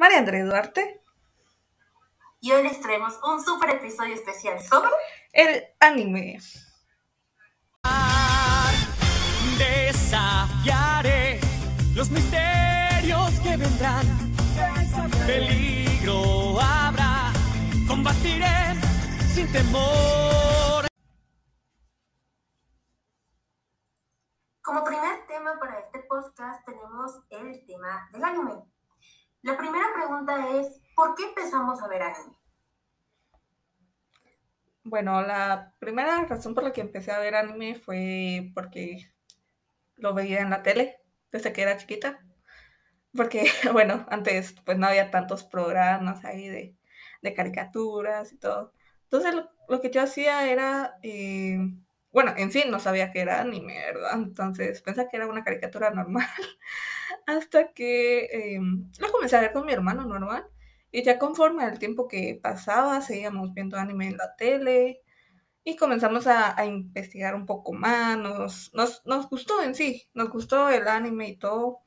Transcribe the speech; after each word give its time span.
María 0.00 0.20
Andrés 0.20 0.46
Duarte. 0.46 1.02
Y 2.40 2.50
hoy 2.52 2.62
les 2.62 2.80
traemos 2.80 3.20
un 3.22 3.44
super 3.44 3.68
episodio 3.68 4.14
especial 4.14 4.58
sobre 4.58 4.88
el 5.34 5.62
anime. 5.78 6.40
Desafiaré 9.58 11.38
los 11.94 12.08
misterios 12.08 13.30
que 13.40 13.58
vendrán. 13.58 14.06
Peligro 15.26 16.58
habrá, 16.58 17.30
combatiré 17.86 18.80
sin 19.34 19.52
temor. 19.52 20.86
Como 24.62 24.82
primer 24.82 25.26
tema 25.26 25.58
para 25.60 25.78
este 25.78 25.98
podcast 26.08 26.64
tenemos 26.64 27.20
el 27.28 27.66
tema 27.66 28.08
del 28.14 28.24
anime. 28.24 28.79
La 29.42 29.56
primera 29.56 29.86
pregunta 29.94 30.50
es, 30.58 30.80
¿por 30.94 31.14
qué 31.14 31.24
empezamos 31.24 31.82
a 31.82 31.88
ver 31.88 32.02
anime? 32.02 32.36
Bueno, 34.84 35.22
la 35.22 35.74
primera 35.78 36.24
razón 36.24 36.54
por 36.54 36.64
la 36.64 36.72
que 36.72 36.80
empecé 36.80 37.12
a 37.12 37.18
ver 37.18 37.34
anime 37.34 37.74
fue 37.74 38.50
porque 38.54 39.12
lo 39.96 40.14
veía 40.14 40.40
en 40.40 40.50
la 40.50 40.62
tele 40.62 41.00
desde 41.32 41.52
que 41.52 41.62
era 41.62 41.76
chiquita. 41.76 42.20
Porque, 43.14 43.44
bueno, 43.72 44.06
antes 44.10 44.54
pues 44.64 44.78
no 44.78 44.86
había 44.86 45.10
tantos 45.10 45.44
programas 45.44 46.24
ahí 46.24 46.48
de, 46.48 47.34
caricaturas 47.34 48.32
y 48.32 48.38
todo. 48.38 48.72
Entonces 49.04 49.34
lo, 49.68 49.80
que 49.80 49.90
yo 49.90 50.02
hacía 50.02 50.50
era, 50.50 50.98
eh, 51.02 51.58
bueno, 52.12 52.34
en 52.36 52.50
sí 52.50 52.64
no 52.68 52.80
sabía 52.80 53.12
que 53.12 53.20
era 53.20 53.40
anime, 53.40 53.74
¿verdad? 53.78 54.14
Entonces 54.14 54.82
pensaba 54.82 55.08
que 55.08 55.16
era 55.16 55.28
una 55.28 55.44
caricatura 55.44 55.90
normal. 55.90 56.26
Hasta 57.26 57.72
que 57.72 58.24
eh, 58.24 58.60
lo 58.98 59.12
comencé 59.12 59.36
a 59.36 59.40
ver 59.40 59.52
con 59.52 59.66
mi 59.66 59.72
hermano 59.72 60.04
normal. 60.04 60.46
Y 60.92 61.04
ya 61.04 61.18
conforme 61.18 61.64
al 61.64 61.78
tiempo 61.78 62.08
que 62.08 62.38
pasaba, 62.42 63.00
seguíamos 63.00 63.54
viendo 63.54 63.76
anime 63.76 64.08
en 64.08 64.16
la 64.16 64.34
tele 64.36 65.02
y 65.64 65.76
comenzamos 65.76 66.26
a, 66.26 66.64
investigar 66.64 67.34
un 67.34 67.46
poco 67.46 67.72
más. 67.72 68.18
Nos, 68.18 68.72
nos, 69.04 69.28
gustó 69.28 69.62
en 69.62 69.74
sí, 69.74 70.08
nos 70.14 70.30
gustó 70.30 70.68
el 70.70 70.88
anime 70.88 71.28
y 71.28 71.36
todo, 71.36 71.82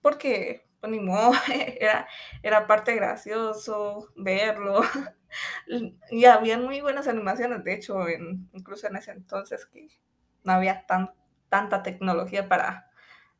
porque, 0.00 0.66
pues 0.80 0.90
ni 0.92 1.00
modo, 1.00 1.32
era, 1.80 2.08
era 2.42 2.66
parte 2.66 2.94
gracioso 2.94 4.08
verlo. 4.16 4.80
y 6.10 6.24
había 6.24 6.58
muy 6.58 6.80
buenas 6.80 7.08
animaciones, 7.08 7.64
de 7.64 7.74
hecho, 7.74 8.08
incluso 8.52 8.86
en 8.86 8.96
ese 8.96 9.12
entonces 9.12 9.66
que 9.66 9.88
no 10.44 10.52
había 10.52 10.86
tan, 10.86 11.10
tanta 11.48 11.82
tecnología 11.82 12.48
para, 12.48 12.90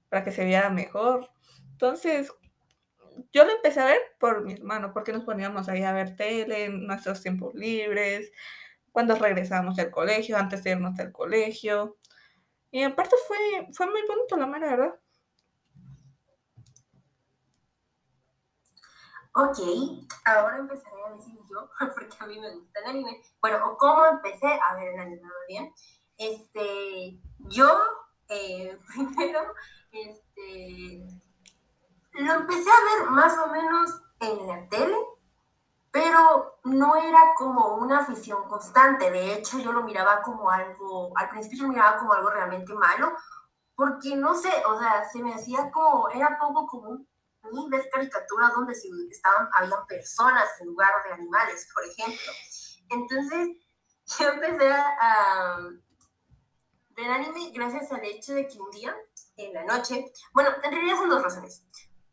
para 0.09 0.25
que 0.25 0.33
se 0.33 0.45
viera 0.45 0.71
mejor. 0.71 1.31
Entonces, 1.73 2.33
yo 3.33 3.45
lo 3.45 3.53
empecé 3.53 3.81
a 3.81 3.87
ver 3.87 4.01
por 4.19 4.45
mi 4.45 4.55
hermano, 4.55 4.93
porque 4.93 5.13
nos 5.13 5.25
poníamos 5.25 5.69
ahí 5.69 5.83
a 5.83 5.93
ver 5.93 6.17
tele 6.17 6.65
en 6.65 6.87
nuestros 6.87 7.23
tiempos 7.23 7.55
libres, 7.55 8.33
cuando 8.93 9.15
regresábamos 9.15 9.77
del 9.77 9.91
colegio, 9.91 10.37
antes 10.37 10.65
de 10.65 10.71
irnos 10.71 10.97
del 10.97 11.13
colegio. 11.13 11.97
Y 12.71 12.83
en 12.83 12.95
parte 12.95 13.17
fue, 13.27 13.69
fue 13.73 13.87
muy 13.87 14.03
bonito, 14.07 14.37
la 14.37 14.47
mera 14.47 14.71
verdad. 14.71 15.01
Ok, 19.41 19.57
ahora 20.25 20.59
empezaré 20.59 21.01
a 21.05 21.15
decir 21.15 21.39
yo, 21.49 21.71
porque 21.95 22.17
a 22.19 22.27
mí 22.27 22.41
me 22.41 22.57
gusta 22.57 22.81
el 22.81 22.87
anime. 22.87 23.23
Bueno, 23.41 23.77
¿cómo 23.79 24.05
empecé 24.07 24.49
a 24.49 24.75
ver 24.75 24.95
el 24.95 24.99
anime? 24.99 25.23
Bien, 25.47 25.73
este, 26.17 27.21
yo 27.39 27.69
eh, 28.29 28.77
primero, 28.89 29.55
este, 29.93 31.07
lo 32.15 32.33
empecé 32.33 32.69
a 32.69 32.99
ver 32.99 33.11
más 33.11 33.39
o 33.39 33.47
menos 33.53 34.03
en 34.19 34.45
la 34.49 34.69
tele, 34.71 34.97
pero 35.93 36.59
no 36.65 36.97
era 36.97 37.33
como 37.37 37.77
una 37.77 38.01
afición 38.01 38.43
constante. 38.49 39.09
De 39.13 39.35
hecho, 39.35 39.61
yo 39.61 39.71
lo 39.71 39.85
miraba 39.85 40.21
como 40.21 40.51
algo, 40.51 41.17
al 41.17 41.29
principio 41.31 41.63
lo 41.63 41.69
miraba 41.69 41.97
como 41.99 42.13
algo 42.13 42.31
realmente 42.31 42.75
malo, 42.75 43.13
porque 43.77 44.17
no 44.17 44.35
sé, 44.35 44.51
o 44.67 44.81
sea, 44.81 45.09
se 45.09 45.23
me 45.23 45.33
hacía 45.33 45.71
como, 45.71 46.09
era 46.09 46.37
poco 46.41 46.67
común 46.67 47.07
ni 47.53 47.69
ver 47.69 47.89
caricaturas 47.91 48.53
donde 48.55 48.75
estaban, 49.11 49.49
había 49.55 49.85
personas 49.87 50.49
en 50.61 50.69
lugar 50.69 50.93
de 51.05 51.15
animales, 51.15 51.69
por 51.75 51.85
ejemplo. 51.85 52.33
Entonces, 52.91 53.49
yo 54.19 54.29
empecé 54.29 54.71
a 54.71 55.59
ver 56.99 57.11
anime 57.11 57.51
gracias 57.55 57.93
al 57.93 58.05
hecho 58.05 58.35
de 58.35 58.49
que 58.49 58.59
un 58.59 58.71
día, 58.71 58.95
en 59.37 59.55
la 59.55 59.65
noche, 59.65 60.13
bueno, 60.33 60.51
en 60.63 60.73
realidad 60.73 60.97
son 60.97 61.09
dos 61.09 61.23
razones. 61.23 61.65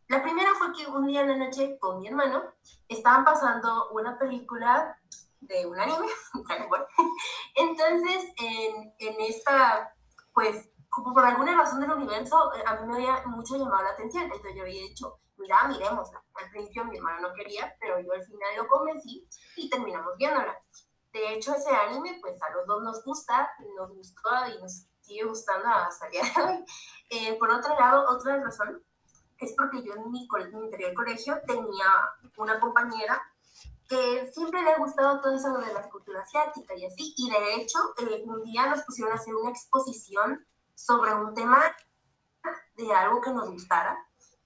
La 0.07 0.21
primera 0.21 0.53
fue 0.53 0.71
que 0.73 0.85
un 0.85 1.07
día 1.07 1.21
en 1.21 1.29
la 1.29 1.45
noche 1.45 1.79
con 1.79 1.99
mi 1.99 2.07
hermano 2.07 2.43
estaban 2.87 3.25
pasando 3.25 3.89
una 3.89 4.19
película 4.19 4.99
de 5.39 5.65
un 5.65 5.79
anime, 5.79 6.05
entonces 7.55 8.31
en, 8.37 8.93
en, 8.99 9.21
esta, 9.21 9.95
pues, 10.33 10.69
como 10.89 11.13
por 11.13 11.25
alguna 11.25 11.57
razón 11.57 11.79
del 11.79 11.91
universo, 11.91 12.53
eh, 12.53 12.63
a 12.65 12.75
mí 12.75 12.87
me 12.87 12.95
había 12.95 13.25
mucho 13.25 13.57
llamado 13.57 13.83
la 13.83 13.89
atención, 13.91 14.25
entonces 14.25 14.55
yo 14.55 14.61
había 14.61 14.81
dicho, 14.81 15.19
mira, 15.45 15.67
miremosla. 15.67 16.23
Al 16.33 16.49
principio 16.49 16.85
mi 16.85 16.97
hermano 16.97 17.29
no 17.29 17.33
quería, 17.33 17.75
pero 17.79 17.99
yo 17.99 18.13
al 18.13 18.23
final 18.23 18.55
lo 18.57 18.67
convencí 18.67 19.27
y 19.55 19.69
terminamos 19.69 20.17
viéndola. 20.17 20.57
De 21.13 21.33
hecho, 21.33 21.55
ese 21.55 21.69
anime, 21.69 22.17
pues 22.21 22.41
a 22.41 22.49
los 22.49 22.65
dos 22.65 22.83
nos 22.83 23.03
gusta, 23.03 23.49
nos 23.77 23.93
gustó 23.95 24.29
y 24.53 24.61
nos 24.61 24.85
sigue 25.01 25.23
gustando 25.23 25.69
hasta 25.69 26.07
el 26.07 26.11
día 26.11 26.23
de 26.23 26.41
hoy. 26.41 26.65
Eh, 27.09 27.37
por 27.37 27.51
otro 27.51 27.77
lado, 27.79 28.05
otra 28.09 28.41
razón 28.43 28.83
es 29.37 29.53
porque 29.55 29.83
yo 29.83 29.93
en 29.93 30.11
mi, 30.11 30.27
mi 30.27 30.65
anterior 30.65 30.93
colegio 30.93 31.39
tenía 31.45 31.85
una 32.37 32.59
compañera 32.59 33.21
que 33.87 34.31
siempre 34.33 34.63
le 34.63 34.71
ha 34.71 34.77
gustado 34.77 35.21
todo 35.21 35.35
eso 35.35 35.53
de 35.57 35.73
la 35.73 35.87
cultura 35.89 36.21
asiática 36.21 36.75
y 36.75 36.85
así, 36.85 37.13
y 37.15 37.29
de 37.29 37.55
hecho 37.55 37.77
eh, 37.99 38.23
un 38.25 38.43
día 38.43 38.67
nos 38.67 38.81
pusieron 38.81 39.13
a 39.13 39.17
hacer 39.17 39.35
una 39.35 39.51
exposición 39.51 40.43
sobre 40.73 41.13
un 41.13 41.35
tema 41.35 41.61
de 42.75 42.93
algo 42.93 43.21
que 43.21 43.31
nos 43.31 43.49
gustara, 43.49 43.95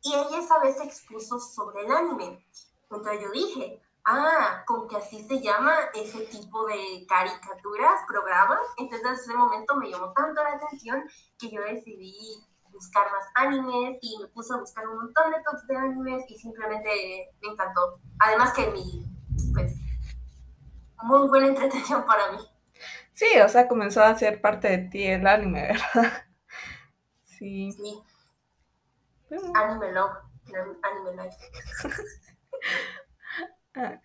y 0.02 0.14
ella 0.14 0.40
esa 0.40 0.60
vez 0.60 0.80
expuso 0.82 1.40
sobre 1.40 1.86
el 1.86 1.92
anime. 1.92 2.46
Entonces 2.84 3.22
yo 3.22 3.32
dije, 3.32 3.82
ah, 4.06 4.64
con 4.66 4.88
que 4.88 4.98
así 4.98 5.24
se 5.28 5.40
llama 5.42 5.76
ese 5.94 6.22
tipo 6.26 6.66
de 6.66 7.06
caricaturas, 7.08 8.02
programas, 8.08 8.62
entonces 8.78 9.08
en 9.08 9.14
ese 9.14 9.34
momento 9.36 9.76
me 9.76 9.90
llamó 9.90 10.12
tanto 10.14 10.44
la 10.44 10.54
atención 10.54 11.04
que 11.38 11.50
yo 11.50 11.62
decidí 11.62 12.44
buscar 12.72 13.12
más 13.12 13.26
animes 13.36 13.98
y 14.02 14.18
me 14.22 14.28
puse 14.30 14.54
a 14.54 14.58
buscar 14.58 14.88
un 14.88 14.96
montón 14.96 15.32
de 15.32 15.38
tops 15.44 15.68
de 15.68 15.76
animes 15.76 16.24
y 16.30 16.38
simplemente 16.38 17.30
me 17.42 17.50
encantó. 17.50 18.00
Además 18.20 18.54
que 18.54 18.68
mi, 18.68 19.06
pues, 19.54 19.76
muy 21.04 21.28
buena 21.28 21.48
entretención 21.48 22.06
para 22.06 22.32
mí. 22.32 22.40
Sí, 23.14 23.28
o 23.44 23.50
sea, 23.50 23.68
comenzó 23.68 24.02
a 24.02 24.18
ser 24.18 24.40
parte 24.40 24.70
de 24.70 24.78
ti 24.90 25.04
el 25.04 25.28
anime, 25.28 25.62
¿verdad? 25.94 26.26
Sí. 27.24 27.72
Sí. 27.74 28.02
Anime 29.32 29.92
love, 29.94 30.16
anime 30.84 31.16
life. 31.16 31.38
Ah, 33.76 34.02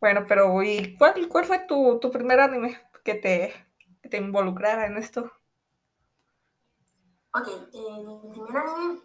bueno, 0.00 0.26
pero 0.28 0.62
¿y 0.62 0.96
cuál, 0.98 1.28
cuál 1.28 1.44
fue 1.46 1.66
tu, 1.66 1.98
tu 2.00 2.10
primer 2.12 2.40
anime 2.40 2.80
que 3.04 3.14
te, 3.16 3.54
que 4.02 4.08
te 4.10 4.18
involucrara 4.18 4.86
en 4.86 4.98
esto? 4.98 5.32
Ok, 7.34 7.48
eh, 7.48 8.04
mi 8.04 8.30
primer 8.32 8.56
anime 8.56 9.00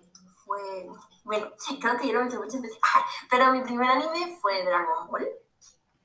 fue, 0.46 0.88
bueno, 1.24 1.52
creo 1.82 1.98
que 1.98 2.08
yo 2.08 2.14
lo 2.14 2.22
he 2.22 2.38
muchas 2.38 2.62
veces, 2.62 2.80
pero 3.30 3.52
mi 3.52 3.62
primer 3.62 3.90
anime 3.90 4.38
fue 4.42 4.64
Dragon 4.64 5.08
Ball. 5.10 5.28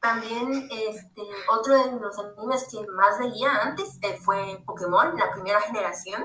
También 0.01 0.69
este, 0.71 1.23
otro 1.51 1.75
de 1.75 2.01
los 2.01 2.19
animes 2.19 2.69
que 2.71 2.87
más 2.93 3.19
veía 3.19 3.57
antes 3.63 3.99
eh, 4.03 4.19
fue 4.25 4.63
Pokémon, 4.67 5.17
la 5.17 5.33
primera 5.33 5.61
generación. 5.63 6.25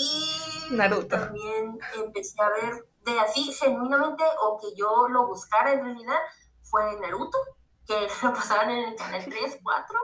Y 0.00 0.74
Naruto. 0.74 1.08
también 1.08 1.78
empecé 1.94 2.40
a 2.40 2.48
ver 2.48 2.86
de 3.04 3.20
así 3.20 3.52
genuinamente 3.52 4.24
o 4.42 4.58
que 4.60 4.74
yo 4.74 5.08
lo 5.08 5.26
buscara 5.26 5.72
en 5.72 5.84
realidad 5.84 6.18
fue 6.62 6.98
Naruto, 7.00 7.38
que 7.86 7.94
lo 8.22 8.32
pasaban 8.32 8.70
en 8.70 8.88
el 8.90 8.94
canal 8.94 9.24
3, 9.24 9.58
4. 9.62 9.98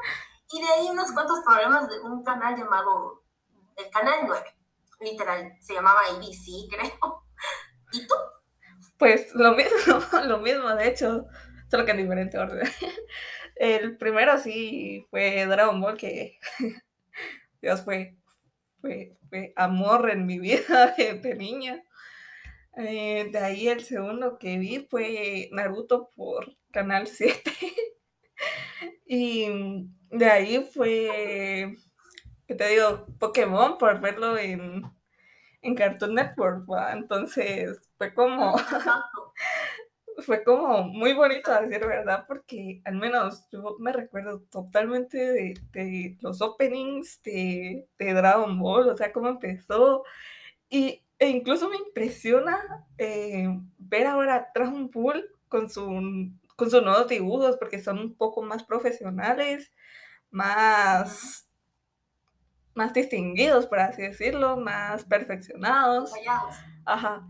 Y 0.52 0.60
de 0.60 0.68
ahí 0.68 0.90
unos 0.90 1.12
cuantos 1.12 1.40
programas 1.44 1.88
de 1.88 2.00
un 2.00 2.22
canal 2.22 2.56
llamado 2.56 3.22
el 3.76 3.90
canal 3.90 4.20
9 4.26 4.56
literal, 5.00 5.52
se 5.60 5.74
llamaba 5.74 6.00
ABC, 6.10 6.68
creo. 6.70 7.24
¿Y 7.92 8.06
tú? 8.06 8.14
Pues 8.98 9.34
lo 9.34 9.54
mismo, 9.54 10.00
lo 10.24 10.38
mismo, 10.38 10.74
de 10.74 10.88
hecho, 10.88 11.26
solo 11.70 11.84
que 11.84 11.90
en 11.92 11.98
diferente 11.98 12.38
orden. 12.38 12.68
El 13.56 13.96
primero 13.96 14.38
sí 14.38 15.06
fue 15.10 15.46
Dragon 15.46 15.80
Ball, 15.80 15.96
que 15.96 16.38
Dios 17.62 17.82
fue, 17.82 18.16
fue, 19.28 19.52
amor 19.56 20.10
en 20.10 20.26
mi 20.26 20.38
vida 20.40 20.94
de, 20.96 21.34
niña. 21.34 21.82
Eh, 22.76 23.28
de 23.32 23.38
ahí 23.38 23.68
el 23.68 23.82
segundo 23.82 24.38
que 24.38 24.58
vi 24.58 24.86
fue 24.90 25.48
Naruto 25.52 26.10
por 26.14 26.56
Canal 26.70 27.06
7. 27.06 27.50
y 29.06 29.48
de 30.10 30.26
ahí 30.26 30.68
fue 30.72 31.76
que 32.46 32.54
te 32.54 32.68
digo, 32.68 33.06
Pokémon 33.18 33.76
por 33.76 34.00
verlo 34.00 34.38
en, 34.38 34.82
en 35.62 35.74
Cartoon 35.74 36.14
Network, 36.14 36.70
¿va? 36.70 36.92
Entonces 36.92 37.80
fue 37.98 38.14
como, 38.14 38.56
fue 40.18 40.42
como 40.44 40.84
muy 40.84 41.12
bonito 41.12 41.52
a 41.52 41.60
decir 41.62 41.86
verdad, 41.86 42.24
porque 42.26 42.80
al 42.84 42.96
menos 42.96 43.46
yo 43.50 43.76
me 43.78 43.92
recuerdo 43.92 44.40
totalmente 44.50 45.18
de, 45.18 45.60
de 45.72 46.16
los 46.20 46.40
openings 46.40 47.22
de, 47.22 47.86
de, 47.98 48.14
Dragon 48.14 48.58
Ball, 48.58 48.88
o 48.88 48.96
sea, 48.96 49.12
cómo 49.12 49.28
empezó. 49.28 50.04
Y, 50.68 51.02
e 51.18 51.28
incluso 51.28 51.68
me 51.68 51.76
impresiona 51.76 52.86
eh, 52.98 53.48
ver 53.78 54.06
ahora 54.06 54.50
Dragon 54.54 54.90
Ball 54.90 55.28
con, 55.48 55.68
su, 55.68 55.84
con 56.56 56.70
sus 56.70 56.82
nuevos 56.82 57.08
dibujos, 57.08 57.56
porque 57.56 57.82
son 57.82 57.98
un 57.98 58.14
poco 58.14 58.42
más 58.42 58.64
profesionales, 58.64 59.72
más, 60.30 61.48
más 62.74 62.92
distinguidos, 62.94 63.66
por 63.66 63.80
así 63.80 64.02
decirlo, 64.02 64.56
más 64.56 65.04
perfeccionados. 65.04 66.12
Ajá 66.84 67.26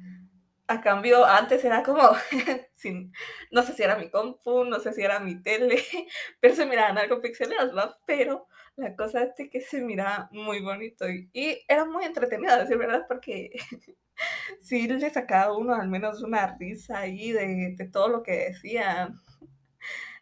a 0.68 0.80
cambio, 0.80 1.24
antes 1.24 1.64
era 1.64 1.82
como, 1.82 2.00
sin, 2.74 3.12
no 3.50 3.62
sé 3.62 3.72
si 3.72 3.82
era 3.82 3.96
mi 3.96 4.10
compu, 4.10 4.64
no 4.64 4.80
sé 4.80 4.92
si 4.92 5.02
era 5.02 5.20
mi 5.20 5.40
tele, 5.42 5.76
pero 6.40 6.54
se 6.54 6.66
miraban 6.66 6.98
algo 6.98 7.20
pixelados, 7.20 7.72
¿no? 7.72 7.94
Pero 8.06 8.48
la 8.76 8.94
cosa 8.96 9.22
es 9.22 9.50
que 9.50 9.60
se 9.60 9.80
miraba 9.80 10.28
muy 10.32 10.60
bonito 10.60 11.08
y, 11.08 11.30
y 11.32 11.64
era 11.68 11.84
muy 11.84 12.04
entretenido, 12.04 12.52
a 12.52 12.58
decir 12.58 12.76
verdad, 12.78 13.04
porque 13.08 13.50
sí 14.60 14.88
le 14.88 15.10
sacaba 15.10 15.56
uno 15.56 15.74
al 15.74 15.88
menos 15.88 16.22
una 16.22 16.56
risa 16.58 16.98
ahí 16.98 17.32
de, 17.32 17.74
de, 17.76 17.88
todo 17.88 18.08
lo 18.08 18.22
que 18.22 18.48
decían. 18.48 19.20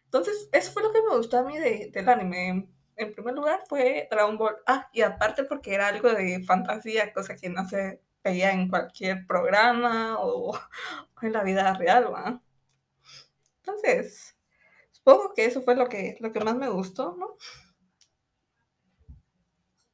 Entonces, 0.05 0.49
eso 0.53 0.71
fue 0.71 0.83
lo 0.83 0.93
que 0.93 1.01
me 1.01 1.17
gustó 1.17 1.39
a 1.39 1.43
mí 1.43 1.57
de, 1.57 1.89
del 1.91 2.07
anime. 2.07 2.69
En 2.95 3.13
primer 3.13 3.33
lugar 3.33 3.61
fue 3.67 4.07
Dragon 4.09 4.37
Ball. 4.37 4.55
Ah, 4.67 4.89
y 4.93 5.01
aparte 5.01 5.43
porque 5.43 5.73
era 5.73 5.87
algo 5.87 6.13
de 6.13 6.41
fantasía, 6.45 7.11
cosa 7.13 7.35
que 7.35 7.49
no 7.49 7.67
sé 7.67 8.01
veía 8.25 8.51
en 8.51 8.69
cualquier 8.69 9.25
programa 9.27 10.17
o, 10.19 10.57
en 11.21 11.33
la 11.33 11.43
vida 11.43 11.73
real, 11.73 12.13
¿va? 12.13 12.41
Entonces, 13.63 14.35
supongo 14.91 15.33
que 15.33 15.45
eso 15.45 15.61
fue 15.61 15.75
lo 15.75 15.87
que, 15.87 16.17
lo 16.19 16.31
que 16.31 16.39
más 16.41 16.55
me 16.55 16.69
gustó, 16.69 17.15
¿no? 17.17 17.37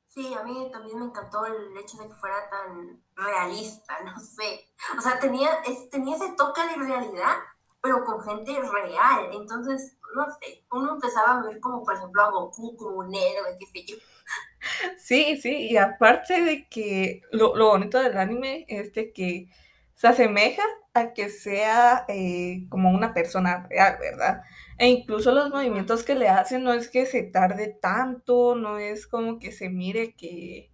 Sí, 0.07 0.33
a 0.33 0.43
mí 0.43 0.69
también 0.73 0.99
me 0.99 1.05
encantó 1.05 1.45
el 1.45 1.77
hecho 1.77 1.97
de 1.97 2.09
que 2.09 2.15
fuera 2.15 2.49
tan 2.49 3.01
realista, 3.15 3.97
no 4.05 4.19
sé. 4.19 4.69
O 4.97 5.01
sea, 5.01 5.19
tenía, 5.19 5.61
tenía 5.89 6.15
ese 6.15 6.33
toque 6.35 6.61
de 6.67 6.75
realidad, 6.75 7.37
pero 7.81 8.03
con 8.03 8.21
gente 8.21 8.59
real. 8.59 9.29
Entonces, 9.31 9.97
no 10.15 10.25
sé, 10.39 10.65
uno 10.71 10.95
empezaba 10.95 11.39
a 11.39 11.43
ver 11.43 11.59
como, 11.59 11.83
por 11.83 11.95
ejemplo, 11.95 12.21
a 12.21 12.29
Goku 12.29 12.75
como 12.75 12.97
un 12.97 13.15
héroe, 13.15 13.55
qué 13.57 13.65
sé 13.67 13.85
yo. 13.85 13.97
Sí, 14.97 15.37
sí, 15.41 15.67
y 15.71 15.77
aparte 15.77 16.41
de 16.41 16.67
que 16.67 17.21
lo, 17.31 17.55
lo 17.55 17.67
bonito 17.69 17.99
del 18.01 18.17
anime 18.17 18.65
es 18.67 18.91
que 18.91 19.47
se 19.95 20.07
asemeja 20.07 20.63
a 20.93 21.13
que 21.13 21.29
sea 21.29 22.05
eh, 22.07 22.65
como 22.69 22.91
una 22.91 23.13
persona 23.13 23.67
real, 23.69 23.97
¿verdad? 23.99 24.41
E 24.77 24.87
incluso 24.87 25.31
los 25.31 25.49
movimientos 25.49 26.03
que 26.03 26.15
le 26.15 26.29
hacen 26.29 26.63
no 26.63 26.73
es 26.73 26.89
que 26.89 27.05
se 27.05 27.23
tarde 27.23 27.77
tanto, 27.81 28.55
no 28.55 28.77
es 28.77 29.07
como 29.07 29.39
que 29.39 29.51
se 29.51 29.69
mire 29.69 30.13
que 30.15 30.69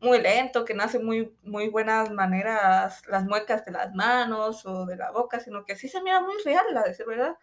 muy 0.00 0.20
lento, 0.20 0.64
que 0.64 0.74
no 0.74 0.82
hace 0.82 0.98
muy, 0.98 1.32
muy 1.42 1.68
buenas 1.68 2.10
maneras 2.10 3.02
las 3.08 3.24
muecas 3.24 3.64
de 3.64 3.70
las 3.72 3.94
manos 3.94 4.66
o 4.66 4.84
de 4.86 4.96
la 4.96 5.10
boca, 5.12 5.38
sino 5.40 5.64
que 5.64 5.76
sí 5.76 5.88
se 5.88 6.02
mira 6.02 6.20
muy 6.20 6.34
real, 6.44 6.64
la 6.72 6.82
¿verdad? 7.06 7.36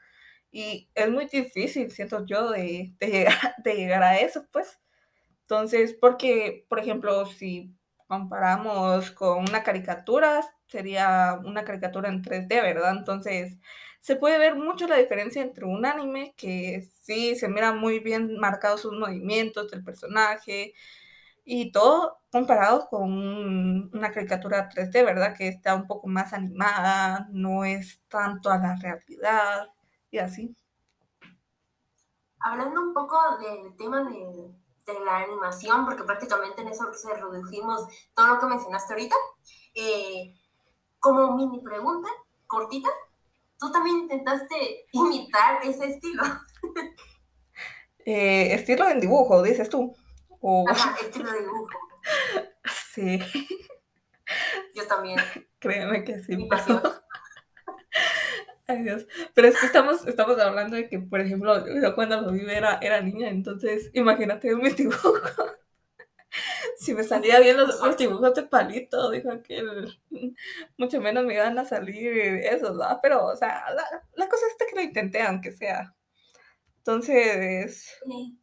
Y 0.52 0.90
es 0.96 1.10
muy 1.10 1.28
difícil, 1.28 1.92
siento 1.92 2.26
yo, 2.26 2.52
de, 2.52 2.94
llegar, 3.02 3.56
de 3.64 3.74
llegar 3.76 4.04
a 4.04 4.20
eso, 4.20 4.46
pues. 4.52 4.80
Entonces, 5.50 5.96
porque, 6.00 6.68
por 6.70 6.78
ejemplo, 6.80 7.26
si 7.26 7.76
comparamos 8.06 9.10
con 9.12 9.40
una 9.50 9.64
caricatura, 9.64 10.42
sería 10.68 11.40
una 11.44 11.66
caricatura 11.66 12.08
en 12.10 12.22
3D, 12.22 12.62
¿verdad? 12.62 12.96
Entonces, 12.96 13.58
se 14.00 14.16
puede 14.16 14.38
ver 14.38 14.56
mucho 14.56 14.88
la 14.88 14.98
diferencia 14.98 15.42
entre 15.42 15.66
un 15.66 15.88
anime 15.88 16.36
que 16.38 16.88
sí 17.02 17.36
se 17.36 17.50
mira 17.50 17.74
muy 17.74 17.98
bien 18.00 18.38
marcados 18.38 18.82
sus 18.82 18.94
movimientos 18.94 19.72
del 19.72 19.84
personaje 19.84 20.74
y 21.44 21.72
todo 21.72 22.20
comparado 22.32 22.88
con 22.88 23.12
una 23.92 24.12
caricatura 24.12 24.70
3D, 24.70 25.04
¿verdad? 25.04 25.36
Que 25.36 25.48
está 25.48 25.74
un 25.74 25.88
poco 25.88 26.08
más 26.08 26.32
animada, 26.34 27.28
no 27.32 27.66
es 27.66 28.00
tanto 28.08 28.52
a 28.52 28.60
la 28.60 28.76
realidad 28.76 29.70
y 30.12 30.20
así. 30.20 30.56
Hablando 32.40 32.82
un 32.82 32.94
poco 32.94 33.18
del 33.40 33.76
tema 33.78 34.04
de 34.04 34.59
de 34.94 35.00
la 35.06 35.18
animación, 35.20 35.86
porque 35.86 36.04
prácticamente 36.04 36.62
en 36.62 36.70
eso 36.70 36.92
se 36.94 37.14
redujimos 37.14 37.88
todo 38.14 38.28
lo 38.28 38.40
que 38.40 38.46
mencionaste 38.48 38.94
ahorita. 38.94 39.16
Eh, 39.76 40.36
como 41.00 41.36
mini 41.36 41.62
pregunta, 41.62 42.10
cortita, 42.48 42.90
¿tú 43.58 43.72
también 43.72 43.98
intentaste 43.98 44.88
imitar 44.92 45.64
ese 45.64 45.86
estilo? 45.86 46.24
Eh, 48.06 48.56
estilo 48.56 48.90
en 48.90 49.00
dibujo, 49.00 49.44
dices 49.44 49.70
tú. 49.70 49.96
Ajá, 50.68 50.96
estilo 51.02 51.32
de 51.32 51.42
dibujo. 51.42 51.68
Sí. 52.96 53.20
Yo 54.74 54.88
también. 54.88 55.20
Créeme 55.60 56.04
que 56.04 56.20
sí. 56.20 56.36
Mi 56.36 56.48
pasión. 56.48 56.82
Ay 58.70 58.84
Dios. 58.84 59.08
Pero 59.34 59.48
es 59.48 59.60
que 59.60 59.66
estamos, 59.66 60.06
estamos 60.08 60.38
hablando 60.40 60.76
de 60.76 60.88
que, 60.88 61.00
por 61.00 61.20
ejemplo, 61.20 61.66
yo 61.82 61.96
cuando 61.96 62.22
lo 62.22 62.32
vi 62.32 62.42
era, 62.48 62.78
era 62.82 63.02
niña, 63.02 63.30
entonces 63.30 63.90
imagínate 63.94 64.56
mis 64.56 64.76
dibujos. 64.76 65.22
si 66.78 66.94
me 66.94 67.04
salían 67.04 67.42
bien 67.42 67.58
los, 67.58 67.80
los, 67.82 67.98
dibujos 67.98 68.36
de 68.36 68.44
palito, 68.44 69.10
dijo 69.10 69.42
que 69.42 69.64
mucho 70.78 71.02
menos 71.02 71.26
me 71.26 71.34
iban 71.34 71.58
a 71.58 71.66
salir 71.66 72.14
esos, 72.14 72.78
¿no? 72.78 73.00
Pero, 73.02 73.26
o 73.26 73.36
sea, 73.36 73.64
la, 73.74 73.84
la 74.14 74.30
cosa 74.30 74.46
es 74.46 74.68
que 74.68 74.76
lo 74.76 74.84
intenté, 74.84 75.24
aunque 75.24 75.52
sea. 75.52 75.96
Entonces, 76.78 77.98
sí. 78.06 78.40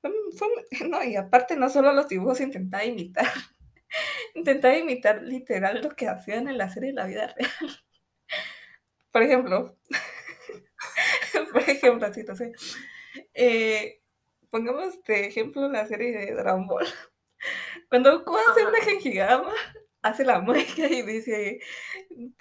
fue, 0.00 0.12
fue, 0.36 0.48
no, 0.88 1.02
y 1.02 1.16
aparte 1.16 1.56
no 1.56 1.68
solo 1.68 1.92
los 1.92 2.06
dibujos 2.06 2.40
intentaba 2.40 2.84
imitar, 2.84 3.26
intentaba 4.36 4.76
imitar 4.76 5.20
literal 5.22 5.82
lo 5.82 5.90
que 5.90 6.06
hacían 6.06 6.48
en 6.48 6.58
la 6.58 6.68
serie 6.68 6.90
de 6.90 6.94
la 6.94 7.06
vida 7.06 7.34
real. 7.36 7.87
Por 9.12 9.22
ejemplo, 9.22 9.76
por 11.52 11.62
ejemplo, 11.62 12.06
así. 12.06 12.24
Eh, 13.34 14.00
pongamos 14.50 15.02
de 15.04 15.26
ejemplo 15.26 15.68
la 15.68 15.86
serie 15.86 16.12
de 16.12 16.34
Dragon 16.34 16.66
Ball. 16.66 16.86
Cuando 17.88 18.18
Goku 18.18 18.36
hace 18.36 18.66
una 18.66 18.80
Gengigama, 18.80 19.52
hace 20.02 20.24
la 20.24 20.40
mueca 20.40 20.86
y 20.88 21.02
dice 21.02 21.60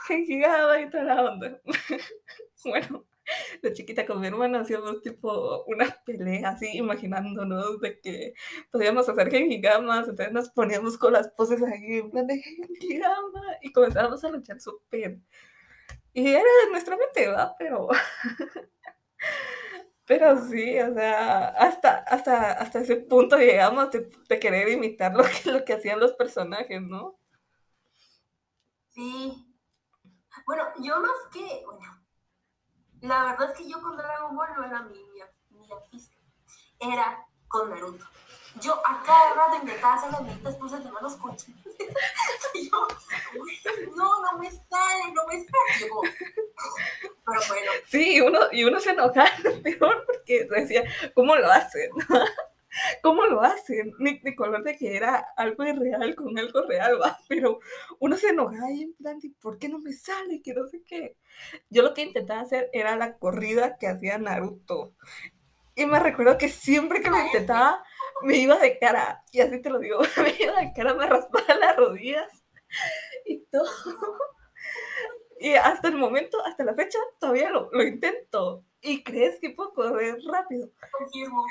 Gengigama 0.07 0.81
y 0.81 0.89
toda 0.89 1.03
la 1.03 1.23
onda. 1.23 1.61
bueno, 2.65 3.05
de 3.61 3.73
chiquita 3.73 4.05
con 4.05 4.19
mi 4.19 4.27
hermana 4.27 4.61
hacíamos 4.61 5.01
tipo 5.01 5.63
unas 5.65 5.95
peleas 6.05 6.55
así, 6.55 6.77
imaginándonos 6.77 7.79
de 7.79 7.99
que 7.99 8.33
podíamos 8.71 9.07
hacer 9.09 9.29
Gengigamas, 9.29 10.07
entonces 10.07 10.33
nos 10.33 10.49
poníamos 10.49 10.97
con 10.97 11.13
las 11.13 11.29
poses 11.29 11.61
ahí 11.63 11.97
en 11.99 12.11
plan 12.11 12.27
de 12.27 12.41
Gengigama 12.41 13.41
y 13.61 13.71
comenzábamos 13.71 14.23
a 14.23 14.29
luchar 14.29 14.59
súper 14.59 15.19
y 16.13 16.27
era 16.27 16.41
de 16.65 16.71
nuestra 16.71 16.97
mente, 16.97 17.27
¿va? 17.29 17.55
Pero, 17.57 17.87
pero 20.05 20.37
sí, 20.47 20.79
o 20.79 20.93
sea, 20.93 21.49
hasta, 21.49 21.97
hasta, 21.99 22.51
hasta 22.53 22.79
ese 22.79 22.95
punto 22.97 23.37
llegamos 23.37 23.91
de, 23.91 24.09
de 24.27 24.39
querer 24.39 24.69
imitar 24.69 25.13
lo 25.13 25.23
que, 25.23 25.51
lo 25.51 25.65
que 25.65 25.73
hacían 25.73 25.99
los 25.99 26.13
personajes, 26.13 26.81
¿no? 26.81 27.19
Sí. 28.89 29.45
Bueno, 30.45 30.63
yo 30.81 30.99
más 30.99 31.11
que, 31.31 31.63
bueno, 31.65 32.03
la 33.01 33.23
verdad 33.25 33.51
es 33.51 33.57
que 33.57 33.69
yo 33.69 33.81
con 33.81 33.97
Dragon 33.97 34.35
Ball 34.35 34.49
no 34.55 34.63
era 34.65 34.81
mi, 34.83 34.97
mi, 35.11 35.21
mi 35.59 35.67
era 36.79 37.25
con 37.47 37.69
Naruto. 37.69 38.05
Yo 38.61 38.73
a 38.85 39.03
cada 39.03 39.33
rato 39.33 39.57
intentaba 39.61 39.95
hacer 39.95 40.11
las 40.11 40.25
benditas 40.25 40.55
poses 40.55 40.83
de 40.83 40.91
manos 40.91 41.15
cochinas. 41.15 41.65
yo, 42.53 42.87
no, 43.95 44.21
no 44.21 44.39
me 44.39 44.49
sale, 44.49 45.13
no 45.13 45.27
me 45.27 45.35
sale. 45.35 45.91
pero 47.25 47.41
bueno. 47.47 47.71
Sí, 47.87 48.15
y 48.15 48.21
uno, 48.21 48.39
y 48.51 48.63
uno 48.63 48.79
se 48.79 48.91
enojaba 48.91 49.29
peor 49.63 50.05
porque 50.05 50.45
decía, 50.45 50.83
¿cómo 51.13 51.35
lo 51.35 51.51
hacen? 51.51 51.89
¿Cómo 53.01 53.25
lo 53.25 53.41
hacen? 53.41 53.93
Ni, 53.99 54.19
ni 54.23 54.35
color 54.35 54.63
de 54.63 54.77
que 54.77 54.95
era 54.95 55.27
algo 55.35 55.63
irreal 55.63 56.15
con 56.15 56.37
algo 56.37 56.61
real, 56.67 57.01
¿va? 57.01 57.17
Pero 57.27 57.59
uno 57.99 58.17
se 58.17 58.29
enojaba 58.29 58.71
y 58.71 58.83
en 58.83 58.93
plan, 58.93 59.19
¿por 59.41 59.57
qué 59.57 59.67
no 59.67 59.79
me 59.79 59.93
sale? 59.93 60.41
Que 60.43 60.53
no 60.53 60.67
sé 60.67 60.83
qué. 60.85 61.15
Yo 61.69 61.81
lo 61.81 61.93
que 61.93 62.03
intentaba 62.03 62.41
hacer 62.41 62.69
era 62.73 62.95
la 62.95 63.17
corrida 63.17 63.77
que 63.77 63.87
hacía 63.87 64.17
Naruto. 64.17 64.93
Y 65.75 65.85
me 65.85 65.99
recuerdo 65.99 66.37
que 66.39 66.49
siempre 66.49 67.01
que 67.01 67.09
lo 67.09 67.19
intentaba, 67.19 67.83
me 68.23 68.37
iba 68.37 68.57
de 68.57 68.77
cara, 68.79 69.23
y 69.31 69.41
así 69.41 69.61
te 69.61 69.69
lo 69.69 69.79
digo, 69.79 69.99
me 70.21 70.35
iba 70.39 70.59
de 70.59 70.73
cara, 70.73 70.93
me 70.93 71.05
raspaba 71.07 71.55
las 71.55 71.75
rodillas 71.75 72.43
y 73.25 73.39
todo. 73.45 73.69
Y 75.39 75.53
hasta 75.53 75.89
el 75.89 75.95
momento, 75.95 76.43
hasta 76.45 76.63
la 76.63 76.73
fecha, 76.73 76.97
todavía 77.19 77.49
lo, 77.49 77.69
lo 77.71 77.83
intento. 77.83 78.63
¿Y 78.81 79.03
crees 79.03 79.39
que 79.39 79.51
puedo 79.51 79.73
correr 79.73 80.17
rápido? 80.25 80.69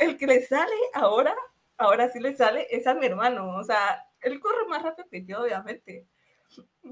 El 0.01 0.17
que 0.17 0.27
le 0.27 0.45
sale 0.45 0.75
ahora, 0.93 1.37
ahora 1.77 2.09
sí 2.11 2.19
le 2.19 2.37
sale, 2.37 2.67
es 2.71 2.87
a 2.87 2.95
mi 2.95 3.07
hermano. 3.07 3.57
O 3.57 3.63
sea, 3.63 4.05
él 4.21 4.41
corre 4.41 4.67
más 4.69 4.83
rápido 4.83 5.09
que 5.09 5.25
yo, 5.25 5.43
obviamente. 5.43 6.07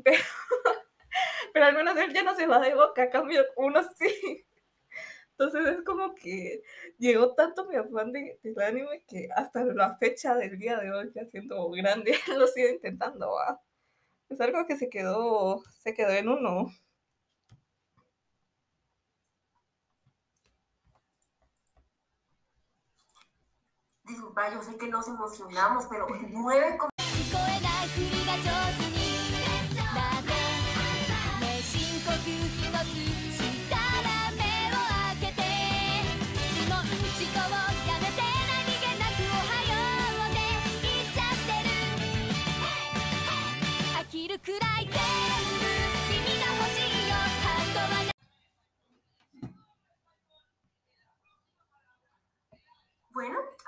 Pero, 0.03 0.23
pero 1.53 1.67
al 1.67 1.75
menos 1.75 1.97
él 1.97 2.13
ya 2.13 2.23
no 2.23 2.35
se 2.37 2.47
va 2.47 2.61
de 2.61 2.75
boca, 2.75 3.05
a 3.05 3.11
cambio 3.11 3.45
uno 3.57 3.81
sí. 3.97 4.45
Entonces 5.37 5.79
es 5.79 5.85
como 5.85 6.15
que 6.15 6.63
llegó 6.99 7.35
tanto 7.35 7.67
mi 7.67 7.75
afán 7.77 8.13
de, 8.13 8.39
del 8.43 8.61
anime 8.61 9.03
que 9.07 9.29
hasta 9.35 9.65
la 9.65 9.97
fecha 9.97 10.37
del 10.37 10.59
día 10.59 10.79
de 10.79 10.93
hoy, 10.93 11.11
ya 11.15 11.27
siendo 11.27 11.71
grande, 11.71 12.15
lo 12.39 12.47
sigo 12.47 12.69
intentando. 12.69 13.33
¿va? 13.33 13.61
Es 14.29 14.41
algo 14.41 14.67
que 14.67 14.77
se 14.77 14.89
quedó, 14.89 15.63
se 15.81 15.95
quedó 15.95 16.11
en 16.11 16.29
uno. 16.29 16.73
Disculpa, 24.05 24.53
yo 24.53 24.63
sé 24.63 24.77
que 24.77 24.87
nos 24.89 25.09
emocionamos, 25.09 25.87
pero 25.91 26.07
nueve 26.31 26.79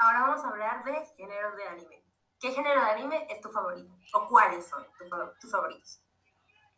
ahora 0.06 0.20
vamos 0.20 0.44
a 0.44 0.48
hablar 0.48 0.84
de 0.84 1.04
géneros 1.16 1.56
de 1.56 1.68
anime. 1.68 2.02
¿Qué 2.40 2.52
género 2.52 2.80
de 2.80 2.90
anime 2.90 3.26
es 3.28 3.40
tu 3.40 3.50
favorito? 3.50 3.92
¿O 4.14 4.26
cuáles 4.28 4.66
son 4.66 4.86
tus 5.40 5.50
favoritos? 5.50 6.00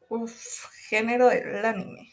Uf, 0.08 0.66
género 0.88 1.28
del 1.28 1.64
anime. 1.64 2.10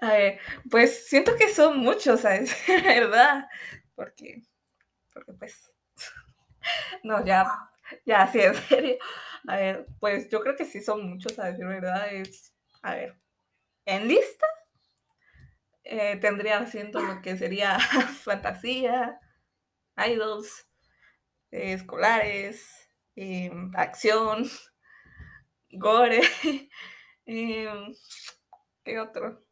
A 0.00 0.08
ver, 0.08 0.40
pues 0.70 1.08
siento 1.08 1.36
que 1.36 1.52
son 1.52 1.78
muchos, 1.78 2.20
¿sabes? 2.20 2.54
¿Verdad? 2.68 3.48
Porque, 3.94 4.42
porque 5.12 5.32
pues, 5.34 5.72
no, 7.02 7.24
ya, 7.24 7.46
ya, 8.04 8.26
sí, 8.26 8.40
en 8.40 8.54
serio. 8.54 8.98
A 9.48 9.56
ver, 9.56 9.86
pues 9.98 10.28
yo 10.28 10.40
creo 10.40 10.56
que 10.56 10.64
sí 10.64 10.82
son 10.82 11.08
muchos, 11.08 11.38
a 11.38 11.46
decir 11.46 11.66
verdad, 11.66 12.12
es, 12.12 12.54
a 12.82 12.94
ver, 12.94 13.18
en 13.86 14.08
lista 14.08 14.46
eh, 15.84 16.16
tendría 16.20 16.66
siendo 16.66 17.00
lo 17.00 17.22
que 17.22 17.36
sería 17.36 17.78
fantasía, 18.24 19.20
idols, 19.96 20.68
eh, 21.50 21.72
escolares, 21.74 22.88
em, 23.16 23.70
acción, 23.74 24.48
gore, 25.72 26.22
¿qué 27.24 28.98
otro? 28.98 29.44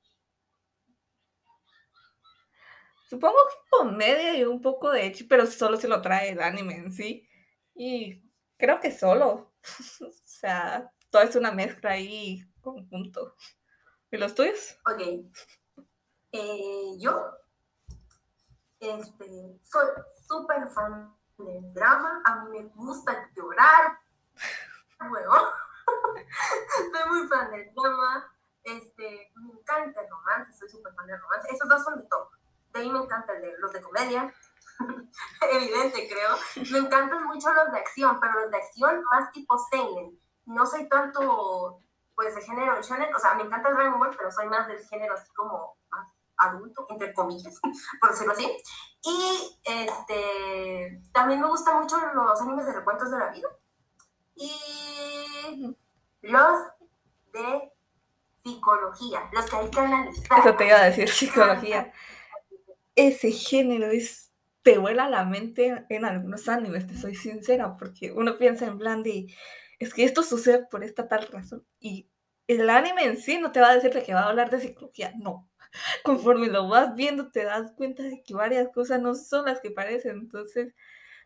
Supongo 3.09 3.37
que 3.49 3.71
comedia 3.71 4.37
y 4.37 4.45
un 4.45 4.61
poco 4.61 4.91
de 4.91 5.07
hecho, 5.07 5.25
pero 5.29 5.47
solo 5.47 5.79
se 5.79 5.89
lo 5.89 6.03
trae 6.03 6.31
el 6.31 6.43
anime 6.43 6.75
en 6.77 6.93
sí. 6.93 7.27
Y 7.75 8.23
creo 8.59 8.81
que 8.81 8.91
solo. 8.91 9.55
o 10.01 10.13
sea, 10.27 10.93
todo 11.11 11.23
es 11.23 11.35
una 11.35 11.51
mezcla 11.53 11.93
ahí 11.93 12.45
conjunto. 12.61 13.35
¿Y 14.11 14.19
los 14.19 14.35
tuyos? 14.35 14.79
Ok. 14.85 15.27
Eh, 16.33 16.97
yo 16.99 17.39
este, 18.81 19.61
soy 19.63 19.87
súper 20.27 20.69
fan 20.69 21.15
del 21.39 21.73
drama. 21.73 22.23
A 22.25 22.45
mí 22.45 22.59
me 22.59 22.69
gusta 22.75 23.31
llorar. 23.35 23.99
Luego, 25.01 25.35
soy 26.93 27.09
muy 27.11 27.29
fan 27.29 27.51
del 27.51 27.73
drama. 27.75 28.33
Este, 28.63 29.33
me 29.37 29.53
encanta 29.53 30.01
el 30.03 30.11
romance, 30.11 30.53
soy 30.59 30.69
súper 30.69 30.95
fan 30.95 31.07
del 31.07 31.21
romance. 31.21 31.49
Esos 31.51 31.69
dos 31.69 31.83
son 31.83 31.99
de 31.99 32.07
top. 32.09 32.29
De 32.73 32.81
ahí 32.81 32.91
me 32.91 32.99
encantan 32.99 33.37
los 33.59 33.73
de 33.73 33.81
comedia. 33.81 34.35
Evidente, 35.53 36.09
creo. 36.09 36.37
Me 36.71 36.79
encantan 36.79 37.25
mucho 37.27 37.53
los 37.53 37.73
de 37.73 37.79
acción, 37.79 38.21
pero 38.21 38.41
los 38.41 38.51
de 38.51 38.59
acción 38.59 39.03
más 39.11 39.33
tipo 39.33 39.57
seinen. 39.71 40.21
No 40.45 40.67
soy 40.67 40.89
tanto, 40.89 41.83
pues, 42.15 42.35
de 42.35 42.43
género 42.43 42.81
shonen. 42.83 43.15
O 43.15 43.19
sea, 43.19 43.35
me 43.35 43.43
encanta 43.43 43.71
el 43.71 43.77
Dragon 43.77 43.99
Ball, 43.99 44.15
pero 44.17 44.31
soy 44.31 44.47
más 44.47 44.69
del 44.69 44.85
género 44.87 45.15
así 45.15 45.33
como 45.33 45.79
adulto, 46.39 46.87
entre 46.91 47.13
comillas, 47.13 47.61
por 48.01 48.11
decirlo 48.11 48.33
así. 48.33 48.51
Y 49.05 49.61
este, 49.65 51.03
también 51.13 51.41
me 51.41 51.49
gustan 51.49 51.81
mucho 51.81 51.97
los 52.15 52.41
animes 52.41 52.67
de 52.67 52.73
recuentos 52.73 53.11
de 53.11 53.19
la 53.19 53.31
vida. 53.31 53.49
Y 54.35 55.77
los 56.23 56.59
de 57.33 57.73
psicología, 58.43 59.29
los 59.33 59.51
que 59.51 59.57
hay 59.57 59.71
que 59.71 59.81
analizar. 59.81 60.39
Eso 60.39 60.55
te 60.55 60.67
iba 60.67 60.77
a 60.77 60.85
decir, 60.85 61.09
psicología. 61.09 61.93
Ese 62.95 63.31
género 63.31 63.87
es, 63.87 64.33
te 64.63 64.79
vuela 64.79 65.09
la 65.09 65.25
mente 65.25 65.87
en 65.89 66.05
algunos 66.05 66.49
animes, 66.49 66.87
te 66.87 66.97
soy 66.97 67.15
sincera, 67.15 67.77
porque 67.77 68.13
uno 68.13 68.37
piensa 68.37 68.67
en 68.67 68.79
plan 68.79 69.03
de, 69.03 69.27
es 69.79 69.95
que 69.95 70.05
esto 70.05 70.23
sucede 70.23 70.67
por 70.67 70.83
esta 70.85 71.09
tal 71.09 71.27
razón. 71.29 71.67
Y 71.79 72.11
el 72.47 72.69
anime 72.71 73.05
en 73.05 73.19
sí 73.19 73.39
no 73.39 73.53
te 73.53 73.61
va 73.61 73.71
a 73.71 73.75
decir 73.75 73.93
de 73.93 74.03
que 74.03 74.15
va 74.15 74.23
a 74.23 74.29
hablar 74.29 74.51
de 74.51 74.61
psicología, 74.61 75.13
no. 75.17 75.49
Conforme 76.05 76.49
lo 76.49 76.69
vas 76.69 76.95
viendo, 76.95 77.31
te 77.31 77.45
das 77.45 77.73
cuenta 77.77 78.03
de 78.03 78.23
que 78.23 78.35
varias 78.35 78.69
cosas 78.69 79.01
no 79.01 79.15
son 79.15 79.47
las 79.47 79.61
que 79.61 79.71
parecen. 79.71 80.19
Entonces, 80.19 80.75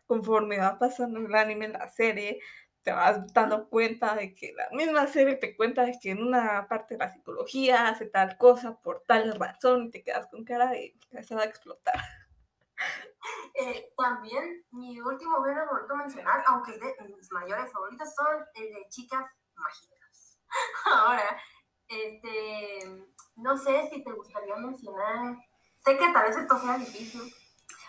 conforme 0.05 0.59
va 0.59 0.77
pasando 0.79 1.19
el 1.19 1.33
anime 1.35 1.69
la 1.69 1.89
serie, 1.89 2.39
te 2.83 2.91
vas 2.91 3.33
dando 3.33 3.69
cuenta 3.69 4.15
de 4.15 4.33
que 4.33 4.53
la 4.53 4.69
misma 4.71 5.07
serie 5.07 5.35
te 5.35 5.55
cuenta 5.55 5.85
de 5.85 5.97
que 5.99 6.11
en 6.11 6.21
una 6.21 6.67
parte 6.67 6.95
de 6.95 6.99
la 6.99 7.11
psicología 7.11 7.87
hace 7.87 8.07
tal 8.07 8.37
cosa 8.37 8.77
por 8.81 9.03
tal 9.07 9.33
razón 9.35 9.85
y 9.85 9.91
te 9.91 10.03
quedas 10.03 10.27
con 10.27 10.43
cara 10.43 10.69
de 10.69 10.93
que 11.09 11.23
se 11.23 11.35
va 11.35 11.43
a 11.43 11.45
explotar. 11.45 11.95
Eh, 13.55 13.93
también 13.97 14.65
mi 14.71 14.99
último 14.99 15.41
género 15.43 15.67
favorito 15.67 15.95
mencionar, 15.95 16.43
aunque 16.47 16.73
de 16.73 17.15
mis 17.15 17.31
mayores 17.31 17.71
favoritos, 17.71 18.13
son 18.13 18.43
el 18.55 18.73
de 18.73 18.89
chicas 18.89 19.25
mágicas. 19.55 20.39
Ahora, 20.85 21.39
este, 21.87 23.05
no 23.35 23.57
sé 23.57 23.89
si 23.89 24.03
te 24.03 24.11
gustaría 24.11 24.55
mencionar, 24.55 25.35
sé 25.83 25.97
que 25.97 26.11
tal 26.13 26.27
vez 26.27 26.37
esto 26.37 26.59
sea 26.59 26.77
difícil, 26.77 27.33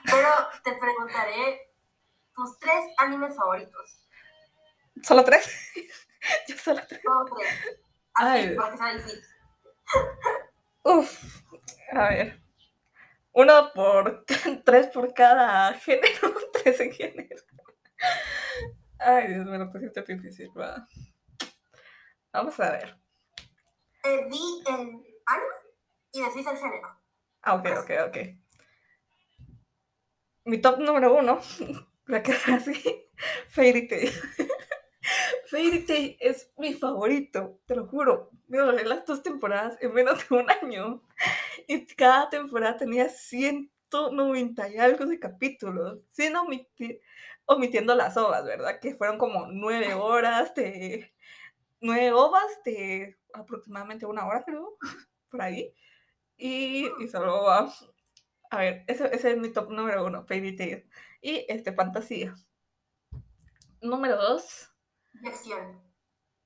pero 0.04 0.28
te 0.62 0.74
preguntaré 0.74 1.72
tus 2.34 2.58
tres 2.58 2.84
animes 2.98 3.36
favoritos. 3.36 4.00
¿Solo 5.02 5.24
tres? 5.24 5.72
Yo 6.48 6.56
solo 6.56 6.80
tres. 6.88 7.00
Solo 7.02 7.24
tres. 7.36 7.78
Así, 8.14 8.48
Ay. 8.48 8.56
porque 8.56 8.76
sea 8.78 8.94
difícil. 8.94 9.22
Uf, 10.82 11.42
a 11.92 12.08
ver. 12.08 12.40
Uno 13.32 13.72
por 13.74 14.24
tres 14.64 14.86
por 14.88 15.12
cada 15.12 15.74
género, 15.74 16.34
tres 16.52 16.80
en 16.80 16.92
género. 16.92 17.42
Ay, 18.98 19.28
Dios, 19.28 19.46
me 19.46 19.58
lo 19.58 19.70
pusiste 19.70 20.02
difícil, 20.02 20.50
va. 20.58 20.88
Vamos 22.32 22.58
a 22.60 22.70
ver. 22.70 22.98
Eh, 24.04 24.28
di 24.30 24.62
el 24.66 25.13
anime 25.26 25.64
y 26.12 26.20
decís 26.22 26.46
el 26.46 26.56
género. 26.56 26.88
Ah, 27.42 27.54
ok, 27.54 27.66
ok, 27.82 27.90
ok. 28.08 28.16
Mi 30.46 30.60
top 30.60 30.78
número 30.78 31.14
uno, 31.14 31.40
la 32.06 32.22
que 32.22 32.32
así, 32.32 33.08
Fairy 33.48 33.88
Tail. 33.88 34.12
Fairy 35.50 35.84
Tail 35.84 36.16
es 36.20 36.52
mi 36.56 36.74
favorito, 36.74 37.60
te 37.66 37.74
lo 37.74 37.86
juro. 37.86 38.30
Me 38.48 38.58
dolé 38.58 38.84
las 38.84 39.04
dos 39.06 39.22
temporadas 39.22 39.76
en 39.80 39.92
menos 39.92 40.28
de 40.28 40.36
un 40.36 40.50
año. 40.50 41.02
Y 41.66 41.86
cada 41.86 42.28
temporada 42.30 42.76
tenía 42.76 43.08
190 43.08 44.68
y 44.68 44.78
algo 44.78 45.06
de 45.06 45.18
capítulos, 45.18 46.00
sin 46.10 46.36
omitir, 46.36 47.00
omitiendo 47.46 47.94
las 47.94 48.16
ovas, 48.16 48.44
¿verdad? 48.44 48.80
Que 48.80 48.94
fueron 48.94 49.18
como 49.18 49.46
nueve 49.46 49.94
horas 49.94 50.54
de... 50.54 51.12
Nueve 51.80 52.12
ovas 52.12 52.62
de 52.64 53.18
aproximadamente 53.34 54.06
una 54.06 54.26
hora, 54.26 54.42
creo, 54.42 54.78
por 55.34 55.42
ahí. 55.42 55.74
Y, 56.38 56.88
y 57.02 57.08
solo 57.08 57.44
va. 57.44 57.72
A 58.50 58.58
ver, 58.58 58.84
ese, 58.88 59.14
ese 59.14 59.32
es 59.32 59.38
mi 59.38 59.52
top 59.52 59.70
número 59.70 60.04
uno, 60.06 60.24
Fairy 60.26 60.56
Tail. 60.56 60.84
Y 61.22 61.44
este, 61.48 61.72
fantasía. 61.74 62.34
Número 63.80 64.16
dos, 64.16 64.68
De 65.22 65.28
acción. 65.28 65.82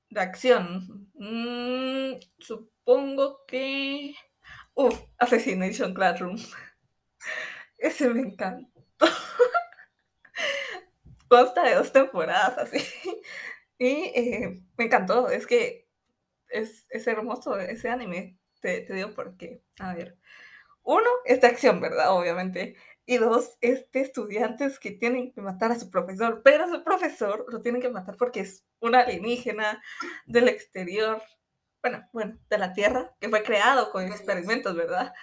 de 0.09 0.21
acción. 0.21 1.09
Mm, 1.15 2.19
supongo 2.39 3.45
que. 3.47 4.15
Uf, 4.75 4.99
Assassination 5.19 5.93
Classroom. 5.93 6.37
Ese 7.77 8.09
me 8.09 8.21
encantó. 8.21 8.69
Consta 11.27 11.63
de 11.63 11.75
dos 11.75 11.91
temporadas 11.91 12.57
así. 12.57 12.79
Y 13.81 14.11
eh, 14.13 14.61
me 14.77 14.85
encantó. 14.85 15.29
Es 15.29 15.47
que 15.47 15.87
es, 16.49 16.85
es 16.89 17.07
hermoso 17.07 17.57
ese 17.59 17.89
anime. 17.89 18.37
Te, 18.59 18.81
te 18.81 18.93
digo 18.93 19.13
por 19.13 19.37
qué. 19.37 19.61
A 19.79 19.93
ver. 19.93 20.17
Uno 20.83 21.09
es 21.25 21.41
de 21.41 21.47
acción, 21.47 21.79
¿verdad? 21.81 22.11
Obviamente. 22.17 22.75
y 23.05 23.17
dos 23.17 23.57
este, 23.61 24.01
estudiantes 24.01 24.79
que 24.79 24.91
tienen 24.91 25.31
que 25.31 25.41
matar 25.41 25.71
a 25.71 25.79
su 25.79 25.89
profesor, 25.89 26.41
pero 26.43 26.65
a 26.65 26.69
su 26.69 26.83
profesor 26.83 27.45
lo 27.49 27.61
tienen 27.61 27.81
que 27.81 27.89
matar 27.89 28.15
porque 28.17 28.41
es 28.41 28.65
un 28.79 28.95
alienígena 28.95 29.81
del 30.27 30.47
exterior, 30.47 31.21
bueno, 31.81 32.07
bueno, 32.13 32.37
de 32.49 32.57
la 32.59 32.73
Tierra, 32.73 33.15
que 33.19 33.29
fue 33.29 33.41
creado 33.43 33.91
con 33.91 34.05
experimentos, 34.05 34.75
¿verdad? 34.75 35.13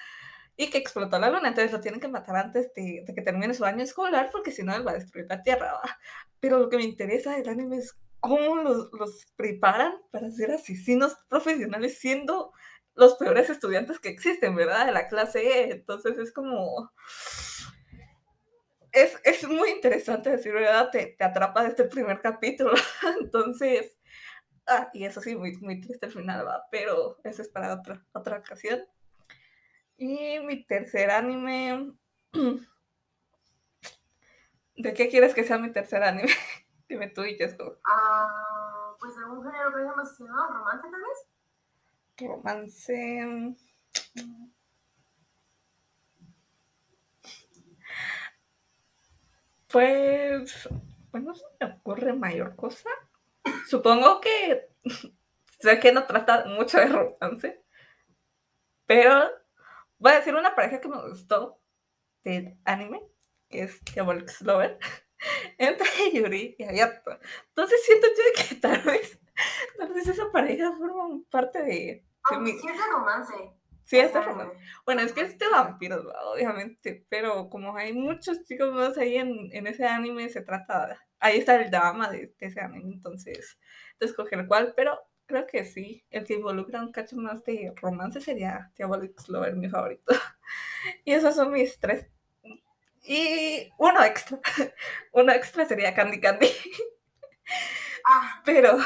Y 0.56 0.70
que 0.70 0.78
explotó 0.78 1.18
la 1.18 1.30
luna, 1.30 1.48
entonces 1.48 1.72
lo 1.72 1.80
tienen 1.80 2.00
que 2.00 2.08
matar 2.08 2.36
antes 2.36 2.72
de, 2.74 3.04
de 3.06 3.14
que 3.14 3.22
termine 3.22 3.54
su 3.54 3.64
año 3.64 3.82
escolar 3.84 4.30
porque 4.32 4.50
si 4.52 4.62
no 4.64 4.74
él 4.74 4.86
va 4.86 4.92
a 4.92 4.94
destruir 4.94 5.26
la 5.28 5.42
Tierra, 5.42 5.74
¿va? 5.74 5.98
Pero 6.40 6.58
lo 6.58 6.68
que 6.68 6.78
me 6.78 6.84
interesa 6.84 7.36
del 7.36 7.48
anime 7.48 7.76
es 7.78 7.96
cómo 8.20 8.56
los, 8.56 8.90
los 8.92 9.26
preparan 9.36 9.92
para 10.10 10.30
ser 10.30 10.50
asesinos 10.50 11.16
profesionales 11.28 11.98
siendo 11.98 12.52
los 12.96 13.14
peores 13.16 13.48
estudiantes 13.50 14.00
que 14.00 14.08
existen, 14.08 14.56
¿verdad? 14.56 14.86
De 14.86 14.92
la 14.92 15.06
clase 15.06 15.46
E. 15.46 15.70
Entonces 15.72 16.18
es 16.18 16.32
como... 16.32 16.92
Es, 18.90 19.20
es 19.24 19.46
muy 19.46 19.70
interesante 19.70 20.30
decir, 20.30 20.54
¿verdad? 20.54 20.90
Te, 20.90 21.14
te 21.18 21.24
atrapa 21.24 21.62
desde 21.62 21.84
el 21.84 21.90
primer 21.90 22.20
capítulo. 22.20 22.72
Entonces... 23.20 23.96
Ah, 24.66 24.90
y 24.92 25.04
eso 25.04 25.20
sí, 25.20 25.36
muy, 25.36 25.56
muy 25.58 25.80
triste 25.80 26.06
el 26.06 26.12
final, 26.12 26.44
¿va? 26.44 26.66
Pero 26.72 27.18
eso 27.22 27.42
es 27.42 27.48
para 27.48 27.74
otra, 27.74 28.04
otra 28.12 28.38
ocasión. 28.38 28.80
Y 29.96 30.40
mi 30.40 30.64
tercer 30.64 31.10
anime... 31.10 31.92
¿De 34.76 34.92
qué 34.92 35.08
quieres 35.08 35.34
que 35.34 35.44
sea 35.44 35.58
mi 35.58 35.70
tercer 35.70 36.02
anime? 36.02 36.28
Dime 36.88 37.08
tú 37.08 37.24
y 37.24 37.38
yo. 37.38 37.46
Ah, 37.84 38.94
pues 38.98 39.16
algún 39.18 39.42
género 39.44 39.72
que 39.72 39.80
hayamos 39.80 39.96
mencionado, 39.96 40.52
romance 40.52 40.88
tal 40.90 41.00
vez. 41.00 41.35
Romance. 42.18 43.56
Pues, 49.68 50.68
pues 51.10 51.22
no 51.22 51.34
se 51.34 51.44
me 51.60 51.66
ocurre 51.72 52.12
mayor 52.14 52.56
cosa. 52.56 52.88
Supongo 53.68 54.20
que 54.20 54.68
sé 55.60 55.80
que 55.80 55.92
no 55.92 56.06
trata 56.06 56.46
mucho 56.46 56.78
de 56.78 56.86
romance, 56.86 57.62
pero 58.86 59.30
voy 59.98 60.12
a 60.12 60.16
decir 60.16 60.34
una 60.34 60.54
pareja 60.54 60.80
que 60.80 60.88
me 60.88 61.08
gustó 61.08 61.60
del 62.24 62.58
anime, 62.64 63.02
que 63.48 63.64
es 63.64 63.84
Diabolic 63.84 64.30
Lover, 64.42 64.78
entre 65.58 65.88
Yuri 66.14 66.56
y 66.58 66.64
Hayato. 66.64 67.18
Entonces 67.48 67.84
siento 67.84 68.06
yo 68.08 68.48
que 68.48 68.54
tal 68.56 68.82
vez, 68.82 69.20
tal 69.78 69.92
vez 69.94 70.08
esa 70.08 70.30
pareja 70.32 70.72
forma 70.72 71.20
parte 71.30 71.62
de 71.62 72.05
Aunque 72.30 72.52
sí 72.52 72.66
es 72.68 72.74
de 72.76 72.86
romance. 72.92 73.34
Sí, 73.84 73.98
es 73.98 74.12
de 74.12 74.20
romance. 74.20 74.56
Bueno, 74.84 75.02
es 75.02 75.12
que 75.12 75.20
es 75.22 75.38
de 75.38 75.48
vampiros, 75.48 76.04
obviamente, 76.32 77.06
pero 77.08 77.48
como 77.48 77.76
hay 77.76 77.92
muchos 77.92 78.42
chicos 78.44 78.72
más 78.72 78.98
ahí 78.98 79.16
en, 79.16 79.48
en 79.52 79.66
ese 79.66 79.84
anime, 79.86 80.28
se 80.28 80.42
trata, 80.42 80.98
ahí 81.20 81.38
está 81.38 81.54
el 81.56 81.70
drama 81.70 82.10
de, 82.10 82.34
de 82.38 82.46
ese 82.46 82.60
anime, 82.60 82.92
entonces, 82.94 83.58
de 84.00 84.06
escoger 84.06 84.46
cuál, 84.48 84.72
pero 84.76 84.98
creo 85.26 85.46
que 85.46 85.64
sí, 85.64 86.04
el 86.10 86.24
que 86.24 86.34
involucra 86.34 86.80
un 86.82 86.90
cacho 86.92 87.16
más 87.16 87.44
de 87.44 87.72
romance 87.80 88.20
sería 88.20 88.72
Diabolic 88.76 89.14
Lover, 89.28 89.54
mi 89.56 89.68
favorito. 89.68 90.06
Y 91.04 91.12
esos 91.12 91.34
son 91.36 91.52
mis 91.52 91.78
tres. 91.80 92.06
Y 93.02 93.70
uno 93.78 94.04
extra, 94.04 94.40
uno 95.12 95.32
extra 95.32 95.66
sería 95.66 95.94
Candy 95.94 96.20
Candy, 96.20 96.48
Ah, 98.04 98.40
pero 98.44 98.78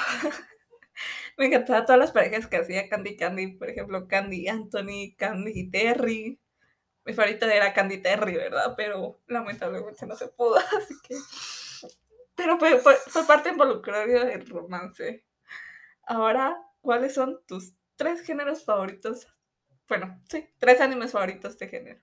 me 1.40 1.46
encantaban 1.46 1.86
todas 1.86 1.98
las 1.98 2.12
parejas 2.12 2.46
que 2.46 2.58
hacía 2.58 2.86
Candy 2.90 3.16
Candy, 3.16 3.52
por 3.52 3.70
ejemplo, 3.70 4.06
Candy 4.06 4.46
Anthony, 4.46 5.16
Candy 5.16 5.70
Terry. 5.70 6.38
Mi 7.06 7.14
favorita 7.14 7.50
era 7.50 7.72
Candy 7.72 8.02
Terry, 8.02 8.34
¿verdad? 8.34 8.74
Pero 8.76 9.22
lamentablemente 9.26 10.04
no 10.04 10.16
se 10.16 10.28
pudo, 10.28 10.56
así 10.76 10.94
que... 11.02 11.16
Pero 12.34 12.58
fue, 12.58 12.76
fue, 12.78 13.24
parte 13.26 13.48
involucraria 13.48 14.26
del 14.26 14.46
romance. 14.50 15.24
Ahora, 16.02 16.62
¿cuáles 16.82 17.14
son 17.14 17.40
tus 17.46 17.72
tres 17.96 18.20
géneros 18.20 18.62
favoritos? 18.62 19.26
Bueno, 19.88 20.22
sí, 20.28 20.46
tres 20.58 20.78
animes 20.82 21.12
favoritos 21.12 21.58
de 21.58 21.68
género. 21.68 22.00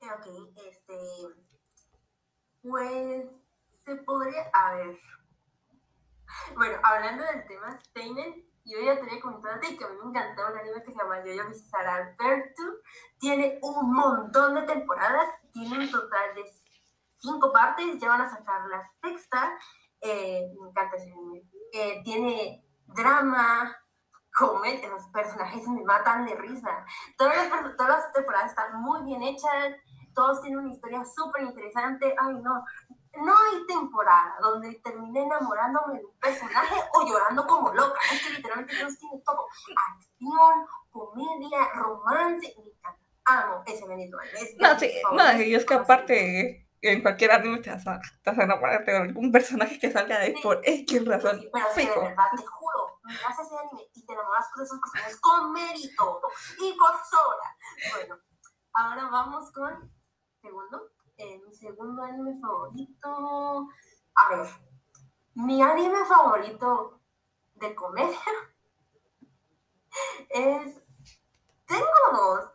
ok, 0.00 0.58
este. 0.68 0.94
Pues. 2.62 3.26
Se 3.84 3.94
podría. 3.94 4.42
A 4.52 4.74
ver. 4.74 4.98
Bueno, 6.54 6.78
hablando 6.82 7.24
del 7.24 7.46
tema 7.46 7.76
Steinen, 7.78 8.44
yo 8.64 8.80
ya 8.80 8.96
te 8.96 9.02
había 9.02 9.20
comentado 9.20 9.56
a 9.56 9.60
que 9.60 9.84
a 9.84 9.88
mí 9.88 9.96
me 10.02 10.08
encantaba 10.10 10.50
un 10.50 10.58
anime 10.58 10.82
que 10.82 10.92
se 10.92 10.98
llama 10.98 11.24
Yo-Yo 11.24 11.48
Bizarre 11.48 11.88
Adventure. 11.88 12.78
Tiene 13.18 13.58
un 13.62 13.92
montón 13.92 14.54
de 14.54 14.62
temporadas, 14.62 15.28
tiene 15.52 15.78
un 15.78 15.90
total 15.90 16.34
de 16.34 16.44
cinco 17.18 17.52
partes, 17.52 17.98
ya 17.98 18.08
van 18.08 18.22
a 18.22 18.30
sacar 18.30 18.66
la 18.66 18.82
sexta. 19.02 19.58
Eh, 20.00 20.52
me 20.60 20.68
encanta 20.68 20.96
ese 20.96 21.10
anime. 21.12 21.42
Eh, 21.72 22.02
tiene 22.04 22.64
drama, 22.86 23.76
comedia, 24.36 24.88
los 24.88 25.06
personajes 25.08 25.66
me 25.68 25.82
matan 25.84 26.26
de 26.26 26.34
risa. 26.34 26.84
Todas 27.16 27.36
las, 27.36 27.76
todas 27.76 27.96
las 27.96 28.12
temporadas 28.12 28.50
están 28.50 28.80
muy 28.80 29.02
bien 29.04 29.22
hechas, 29.22 29.74
todos 30.14 30.40
tienen 30.40 30.60
una 30.60 30.72
historia 30.72 31.04
súper 31.04 31.42
interesante. 31.42 32.14
Ay, 32.18 32.34
no, 32.42 32.64
no 33.16 33.32
hay 33.32 33.66
temporada 33.66 34.36
donde 34.40 34.74
termine 34.76 35.22
enamorándome 35.24 35.98
de 35.98 36.04
un 36.04 36.18
personaje 36.18 36.74
o 36.94 37.06
llorando 37.06 37.46
como 37.46 37.72
loca. 37.72 37.98
Es 38.12 38.22
que 38.22 38.30
literalmente 38.34 38.76
todos 38.78 38.98
tienen 38.98 39.22
todo. 39.24 39.46
Acción, 39.94 40.66
comedia, 40.90 41.68
romance. 41.74 42.54
Me 42.58 42.70
encanta. 42.70 43.00
Amo 43.28 43.62
ese 43.66 43.84
anime. 43.84 44.10
Es 44.34 44.54
No, 44.58 44.78
sí, 44.78 44.90
no, 45.12 45.42
y 45.42 45.54
es 45.54 45.64
que 45.64 45.74
aparte, 45.74 46.68
en 46.80 47.02
cualquier 47.02 47.32
anime 47.32 47.58
te 47.58 47.70
vas 47.70 47.84
a, 47.88 47.98
te 48.22 48.30
vas 48.30 48.38
a 48.38 48.44
enamorar 48.44 48.84
de 48.84 48.96
algún 48.96 49.32
personaje 49.32 49.78
que 49.80 49.90
salga 49.90 50.18
de 50.18 50.26
ahí 50.26 50.34
Sí. 50.36 50.42
por 50.42 50.60
X 50.62 51.04
razón. 51.06 51.40
Sí, 51.40 51.48
pero 51.52 51.66
que 51.74 51.82
de 51.82 52.00
verdad, 52.08 52.24
te 52.36 52.46
juro, 52.46 53.00
miras 53.02 53.38
ese 53.38 53.58
anime 53.58 53.88
y 53.94 54.06
te 54.06 54.12
enamoras 54.12 54.46
con 54.54 54.64
esos 54.64 54.78
personajes 54.78 55.20
con 55.20 55.52
mérito 55.52 56.20
y 56.60 56.72
por 56.78 56.90
sobra. 57.04 57.56
Bueno, 57.96 58.16
ahora 58.74 59.08
vamos 59.10 59.50
con 59.50 59.92
segundo. 60.40 60.90
Eh, 61.18 61.40
mi 61.44 61.54
segundo 61.54 62.02
anime 62.02 62.38
favorito. 62.40 63.68
A 64.14 64.28
ver, 64.30 64.46
mi 65.34 65.62
anime 65.62 66.04
favorito 66.04 67.00
de 67.54 67.74
comedia 67.74 68.18
es. 70.30 70.74
Tengo 71.66 71.86
dos. 72.12 72.50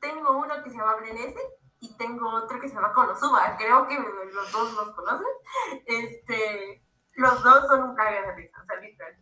Tengo 0.00 0.38
uno 0.38 0.62
que 0.62 0.70
se 0.70 0.76
llama 0.76 0.96
Brenese 0.96 1.40
y 1.80 1.96
tengo 1.96 2.34
otro 2.34 2.60
que 2.60 2.68
se 2.68 2.74
llama 2.74 2.92
Konosuba. 2.92 3.56
Creo 3.56 3.86
que 3.86 3.98
los 3.98 4.52
dos 4.52 4.74
los 4.74 4.94
conocen. 4.94 5.26
Este. 5.86 6.82
Los 7.14 7.42
dos 7.42 7.66
son 7.66 7.82
un 7.82 7.96
cague 7.96 8.22
de 8.22 8.34
risa, 8.36 8.60
o 8.62 8.64
sea, 8.64 8.80
literal. 8.80 9.16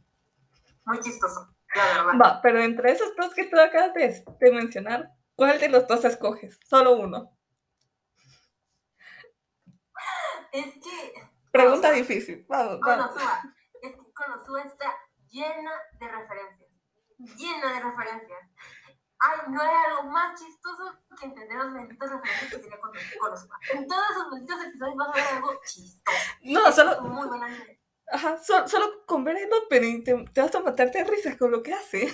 Muy 0.85 1.01
chistoso, 1.01 1.49
la 1.75 2.41
pero 2.43 2.61
entre 2.61 2.93
esos 2.93 3.15
dos 3.17 3.35
que 3.35 3.45
tú 3.45 3.59
acabas 3.59 3.95
de, 3.95 4.25
de 4.39 4.53
mencionar, 4.53 5.13
¿cuál 5.35 5.59
de 5.59 5.69
los 5.69 5.87
dos 5.87 6.05
escoges? 6.05 6.59
Solo 6.65 6.97
uno. 6.97 7.36
Es 10.59 10.75
que 10.75 11.13
Pregunta 11.53 11.89
Konosuba. 11.89 11.93
difícil. 11.93 12.45
Vamos, 12.49 12.81
vamos. 12.81 13.07
Konosuba, 13.09 13.43
es 13.83 13.93
que 13.93 14.13
Konosuba 14.13 14.63
está 14.63 14.95
llena 15.31 15.73
de 16.01 16.09
referencias. 16.09 16.71
Llena 17.19 17.73
de 17.75 17.81
referencias. 17.81 18.41
Ay, 19.19 19.39
no 19.49 19.61
hay 19.63 19.71
algo 19.89 20.11
más 20.11 20.39
chistoso 20.39 20.93
que 21.19 21.27
entender 21.27 21.57
las 21.57 21.73
benditas 21.73 22.11
referencias 22.11 22.51
que 22.51 22.59
tenía 22.59 22.79
con 22.79 22.91
Konosuba. 23.19 23.59
En 23.73 23.87
todos 23.89 24.05
esos 24.11 24.31
benditos 24.31 24.65
episodios 24.65 24.97
vas 24.97 25.09
a 25.09 25.13
ver 25.13 25.27
algo 25.35 25.61
chistoso. 25.65 26.19
No, 26.43 26.69
Es 26.69 26.75
solo, 26.75 27.01
muy 27.03 27.27
buen 27.29 27.43
anime. 27.43 27.81
ajá, 28.13 28.39
solo, 28.43 28.69
solo 28.69 29.07
con 29.07 29.25
ver 29.25 29.37
el 29.39 29.53
opening 29.53 30.05
te, 30.05 30.25
te 30.33 30.41
vas 30.43 30.55
a 30.55 30.61
matarte 30.61 30.99
de 30.99 31.05
risa 31.11 31.37
con 31.39 31.51
lo 31.51 31.63
que 31.63 31.73
hace. 31.73 32.13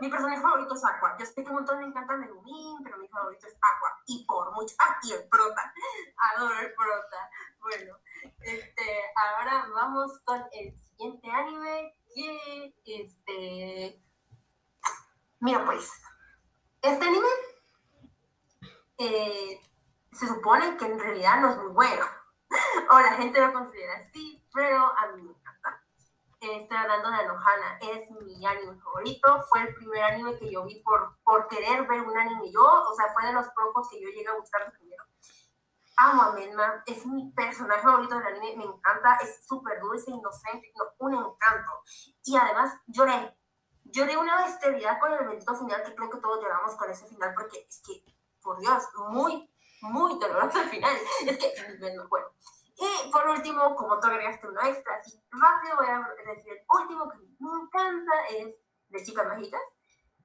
Mi 0.00 0.08
personaje 0.08 0.40
favorito 0.40 0.74
es 0.74 0.84
Aqua. 0.84 1.16
Yo 1.18 1.26
sé 1.26 1.34
que 1.42 1.48
un 1.48 1.56
montón 1.56 1.78
me 1.78 1.86
encanta 1.86 2.16
Megumin, 2.16 2.82
pero 2.82 2.98
mi 2.98 3.08
favorito 3.08 3.46
es 3.46 3.54
Aqua. 3.54 4.02
Y 4.06 4.24
por 4.24 4.52
mucho. 4.52 4.74
Ah, 4.78 4.98
y 5.02 5.12
el 5.12 5.28
prota. 5.28 5.72
Adoro 6.34 6.58
el 6.58 6.74
prota. 6.74 7.30
Bueno, 7.60 7.96
este, 8.40 9.02
ahora 9.14 9.66
vamos 9.74 10.18
con 10.24 10.42
el 10.52 10.76
siguiente 10.76 11.30
anime 11.30 11.94
que, 12.14 12.82
este... 12.84 14.02
Mira 15.40 15.64
pues, 15.64 15.90
este 16.82 17.06
anime 17.06 17.28
eh, 18.98 19.60
se 20.12 20.26
supone 20.26 20.76
que 20.76 20.84
en 20.84 20.98
realidad 20.98 21.40
no 21.40 21.50
es 21.50 21.56
muy 21.58 21.72
bueno. 21.72 22.04
o 22.90 23.00
la 23.00 23.12
gente 23.12 23.40
lo 23.40 23.52
considera 23.52 23.96
así, 23.98 24.44
pero 24.52 24.78
a 24.78 25.12
mí 25.14 25.34
estoy 26.40 26.76
hablando 26.76 27.10
de 27.10 27.16
Anohana, 27.16 27.78
es 27.80 28.10
mi 28.10 28.44
anime 28.46 28.80
favorito. 28.80 29.44
Fue 29.48 29.62
el 29.62 29.74
primer 29.74 30.02
anime 30.02 30.38
que 30.38 30.50
yo 30.50 30.64
vi 30.64 30.80
por, 30.82 31.18
por 31.22 31.48
querer 31.48 31.86
ver 31.86 32.00
un 32.00 32.16
anime 32.16 32.50
yo, 32.52 32.64
o 32.64 32.94
sea, 32.94 33.12
fue 33.12 33.26
de 33.26 33.32
los 33.32 33.46
pocos 33.48 33.88
que 33.88 34.00
yo 34.00 34.08
llegué 34.08 34.28
a 34.28 34.36
buscar 34.36 34.64
de 34.64 34.78
primero. 34.78 35.04
Amo 35.96 36.22
a 36.22 36.32
Menma, 36.32 36.82
es 36.86 37.04
mi 37.04 37.30
personaje 37.32 37.82
favorito 37.82 38.14
del 38.16 38.26
anime, 38.26 38.56
me 38.56 38.64
encanta, 38.64 39.18
es 39.22 39.46
súper 39.46 39.80
dulce, 39.80 40.10
inocente, 40.10 40.72
no, 40.76 40.84
un 40.98 41.14
encanto. 41.14 41.72
Y 42.24 42.36
además 42.36 42.74
lloré, 42.86 43.36
lloré 43.84 44.16
una 44.16 44.42
bestialidad 44.44 44.98
con 44.98 45.12
el 45.12 45.26
bendito 45.26 45.54
final, 45.54 45.82
que 45.82 45.94
creo 45.94 46.08
que 46.08 46.20
todos 46.20 46.42
lloramos 46.42 46.74
con 46.76 46.90
ese 46.90 47.06
final, 47.06 47.34
porque 47.34 47.66
es 47.68 47.82
que 47.86 48.02
por 48.42 48.58
Dios, 48.58 48.82
muy, 49.10 49.50
muy 49.82 50.18
doloroso 50.18 50.58
al 50.58 50.68
final. 50.68 50.96
Es 51.26 51.38
que, 51.38 51.54
bueno. 52.08 52.26
Y 52.82 53.10
por 53.12 53.28
último, 53.28 53.74
como 53.76 54.00
tú 54.00 54.06
agregaste 54.08 54.48
uno 54.48 54.60
extra, 54.62 54.94
así 54.94 55.22
rápido 55.30 55.76
voy 55.76 55.86
a 55.88 56.32
decir 56.32 56.52
el 56.52 56.64
último 56.80 57.10
que 57.10 57.18
me 57.18 57.62
encanta 57.62 58.12
es 58.30 58.56
de 58.88 59.04
Chicas 59.04 59.26
Mágicas. 59.28 59.60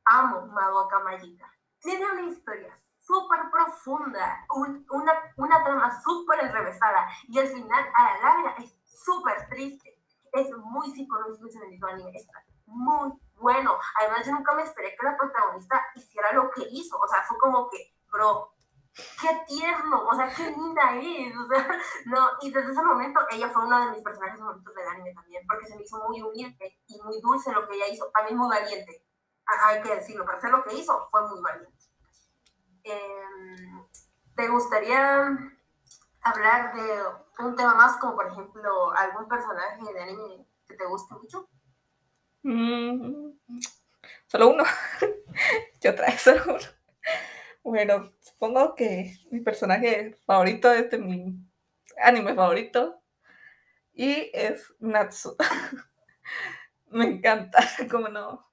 Amo 0.06 0.48
Madoka 0.48 1.00
Mágica. 1.00 1.52
Tiene 1.80 2.06
una 2.12 2.22
historia 2.22 2.74
súper 3.02 3.40
profunda, 3.52 4.46
un- 4.56 4.86
una, 4.90 5.14
una 5.38 5.64
trama 5.64 6.02
súper 6.02 6.44
enrevesada 6.46 7.08
y 7.28 7.40
al 7.40 7.48
final, 7.48 7.86
a 7.94 8.04
la 8.04 8.22
larga, 8.22 8.56
es 8.64 8.74
súper 8.86 9.48
triste. 9.50 10.00
Es 10.32 10.50
muy 10.58 10.92
psicológico 10.92 11.48
ese 11.48 11.60
bendito 11.60 11.88
anime. 11.88 12.12
Está 12.16 12.44
muy 12.68 13.12
bueno. 13.36 13.78
Además, 14.00 14.26
yo 14.26 14.32
nunca 14.34 14.54
me 14.56 14.64
esperé 14.64 14.96
que 14.96 15.06
la 15.06 15.18
protagonista 15.18 15.86
hiciera 15.96 16.32
lo 16.34 16.50
que 16.52 16.68
hizo. 16.72 16.98
O 16.98 17.08
sea, 17.08 17.22
fue 17.24 17.38
como 17.38 17.70
que, 17.70 17.94
bro, 18.12 18.54
qué 18.96 19.30
tierno, 19.48 20.08
o 20.08 20.16
sea, 20.16 20.34
qué 20.34 20.44
linda 20.44 20.96
es. 20.96 21.36
O 21.38 21.48
sea, 21.48 21.68
no, 22.06 22.30
y 22.42 22.52
desde 22.52 22.72
ese 22.72 22.84
momento 22.84 23.20
ella 23.30 23.50
fue 23.50 23.66
uno 23.66 23.86
de 23.86 23.92
mis 23.92 24.04
personajes 24.04 24.40
favoritos 24.40 24.74
del 24.74 24.88
anime 24.88 25.14
también, 25.14 25.46
porque 25.48 25.68
se 25.68 25.76
me 25.76 25.84
hizo 25.84 25.98
muy 26.08 26.22
humilde 26.22 26.80
y 26.88 27.02
muy 27.02 27.20
dulce 27.22 27.52
lo 27.52 27.68
que 27.68 27.76
ella 27.76 27.88
hizo. 27.88 28.10
También 28.14 28.38
muy 28.38 28.50
valiente. 28.50 29.06
Hay 29.46 29.82
que 29.82 29.96
decirlo, 29.96 30.26
para 30.26 30.38
hacer 30.38 30.50
lo 30.50 30.64
que 30.64 30.76
hizo, 30.76 31.08
fue 31.12 31.28
muy 31.28 31.42
valiente. 31.42 31.78
Em, 32.84 33.86
¿Te 34.36 34.48
gustaría 34.48 35.28
hablar 36.22 36.74
de 36.74 37.04
un 37.40 37.56
tema 37.56 37.76
más, 37.76 37.98
como 37.98 38.16
por 38.16 38.28
ejemplo 38.28 38.92
algún 38.92 39.28
personaje 39.28 39.94
de 39.94 40.02
anime 40.02 40.48
que 40.68 40.76
te 40.76 40.86
guste 40.86 41.14
mucho? 41.16 41.48
Mm, 42.44 43.32
solo 44.28 44.50
uno. 44.50 44.64
Yo 45.82 45.96
traje 45.96 46.18
solo 46.18 46.44
uno. 46.48 46.75
Bueno, 47.66 48.14
supongo 48.22 48.76
que 48.76 49.16
mi 49.32 49.40
personaje 49.42 50.16
favorito 50.28 50.72
es 50.72 50.98
mi 51.00 51.36
anime 51.98 52.36
favorito. 52.36 53.02
Y 53.94 54.32
es 54.34 54.74
Natsu. 54.80 55.36
Me 56.92 57.06
encanta, 57.06 57.60
como 57.92 58.08
no. 58.10 58.46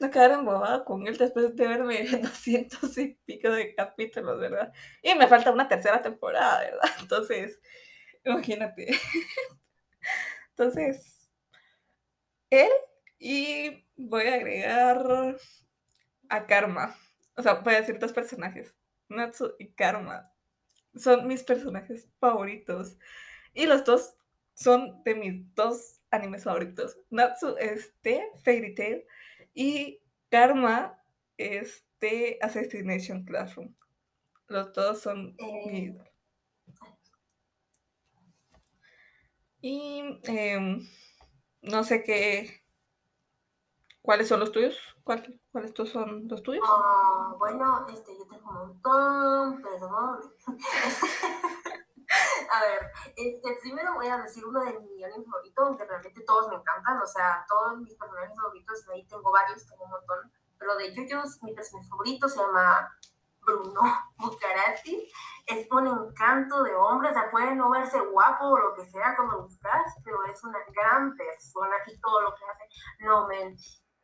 No 0.00 0.10
quedar 0.10 0.32
embobada 0.32 0.84
con 0.84 1.06
él 1.06 1.16
después 1.18 1.54
de 1.56 1.66
verme 1.68 2.04
200 2.22 2.96
y 2.98 3.14
pico 3.24 3.50
de 3.50 3.74
capítulos, 3.74 4.38
¿verdad? 4.40 4.72
Y 5.02 5.14
me 5.14 5.26
falta 5.28 5.50
una 5.50 5.68
tercera 5.68 6.02
temporada, 6.02 6.60
¿verdad? 6.60 6.90
Entonces, 7.00 7.60
imagínate. 8.24 8.88
Entonces, 10.50 11.28
él 12.50 12.68
y 13.18 13.84
voy 13.96 14.26
a 14.26 14.34
agregar 14.34 15.36
a 16.30 16.46
Karma. 16.46 16.96
O 17.38 17.42
sea, 17.42 17.54
voy 17.54 17.74
a 17.74 17.80
decir 17.80 17.98
dos 18.00 18.12
personajes. 18.12 18.76
Natsu 19.08 19.54
y 19.60 19.68
Karma. 19.68 20.30
Son 20.96 21.26
mis 21.28 21.44
personajes 21.44 22.08
favoritos. 22.18 22.96
Y 23.54 23.66
los 23.66 23.84
dos 23.84 24.14
son 24.54 25.02
de 25.04 25.14
mis 25.14 25.54
dos 25.54 26.00
animes 26.10 26.42
favoritos. 26.42 26.98
Natsu 27.10 27.56
es 27.58 27.94
de 28.02 28.22
Fairy 28.42 28.74
Tail 28.74 29.04
y 29.54 30.00
Karma 30.30 31.00
es 31.36 31.84
de 32.00 32.38
Assassination 32.42 33.24
Classroom. 33.24 33.72
Los 34.48 34.72
dos 34.72 35.00
son 35.00 35.36
Eh, 35.38 35.70
ídolo. 35.72 36.10
Y 39.60 40.18
em, 40.24 40.86
no 41.62 41.84
sé 41.84 42.02
qué. 42.02 42.62
¿Cuáles 44.08 44.26
son 44.26 44.40
los 44.40 44.50
tuyos? 44.50 44.74
¿Cuál- 45.04 45.38
¿Cuáles 45.52 45.74
son 45.92 46.26
los 46.28 46.42
tuyos? 46.42 46.64
Ah, 46.66 47.34
bueno, 47.38 47.86
este, 47.92 48.16
yo 48.16 48.26
tengo 48.26 48.48
un 48.48 48.56
montón, 48.56 49.60
perdón. 49.60 50.32
A 52.50 52.60
ver, 52.62 52.90
este, 53.16 53.58
primero 53.60 53.92
voy 53.96 54.06
a 54.06 54.16
decir 54.16 54.46
uno 54.46 54.60
de 54.60 54.80
mis 54.80 55.04
animes 55.04 55.26
favoritos, 55.30 55.66
aunque 55.66 55.84
realmente 55.84 56.22
todos 56.22 56.48
me 56.48 56.54
encantan, 56.54 57.02
o 57.02 57.06
sea, 57.06 57.44
todos 57.46 57.76
mis 57.80 57.94
personajes 57.96 58.34
favoritos, 58.34 58.88
ahí 58.88 59.06
tengo 59.08 59.30
varios, 59.30 59.66
tengo 59.66 59.84
un 59.84 59.90
montón, 59.90 60.32
pero 60.58 60.74
de 60.76 60.94
JoJo's, 60.96 61.42
mi 61.42 61.52
personaje 61.52 61.86
favorito 61.90 62.30
se 62.30 62.40
llama 62.40 62.90
Bruno 63.42 63.82
Bucarati, 64.16 65.06
es 65.48 65.68
un 65.70 65.86
encanto 65.86 66.62
de 66.62 66.74
hombre, 66.74 67.10
o 67.10 67.12
sea, 67.12 67.28
puede 67.30 67.54
no 67.54 67.68
verse 67.68 68.00
guapo 68.00 68.46
o 68.46 68.58
lo 68.58 68.74
que 68.74 68.86
sea 68.86 69.14
como 69.16 69.42
buscas, 69.42 69.94
pero 70.02 70.24
es 70.24 70.42
una 70.44 70.60
gran 70.74 71.14
persona 71.14 71.76
y 71.86 72.00
todo 72.00 72.22
lo 72.22 72.34
que 72.34 72.44
hace, 72.46 72.64
no, 73.00 73.26
men, 73.26 73.54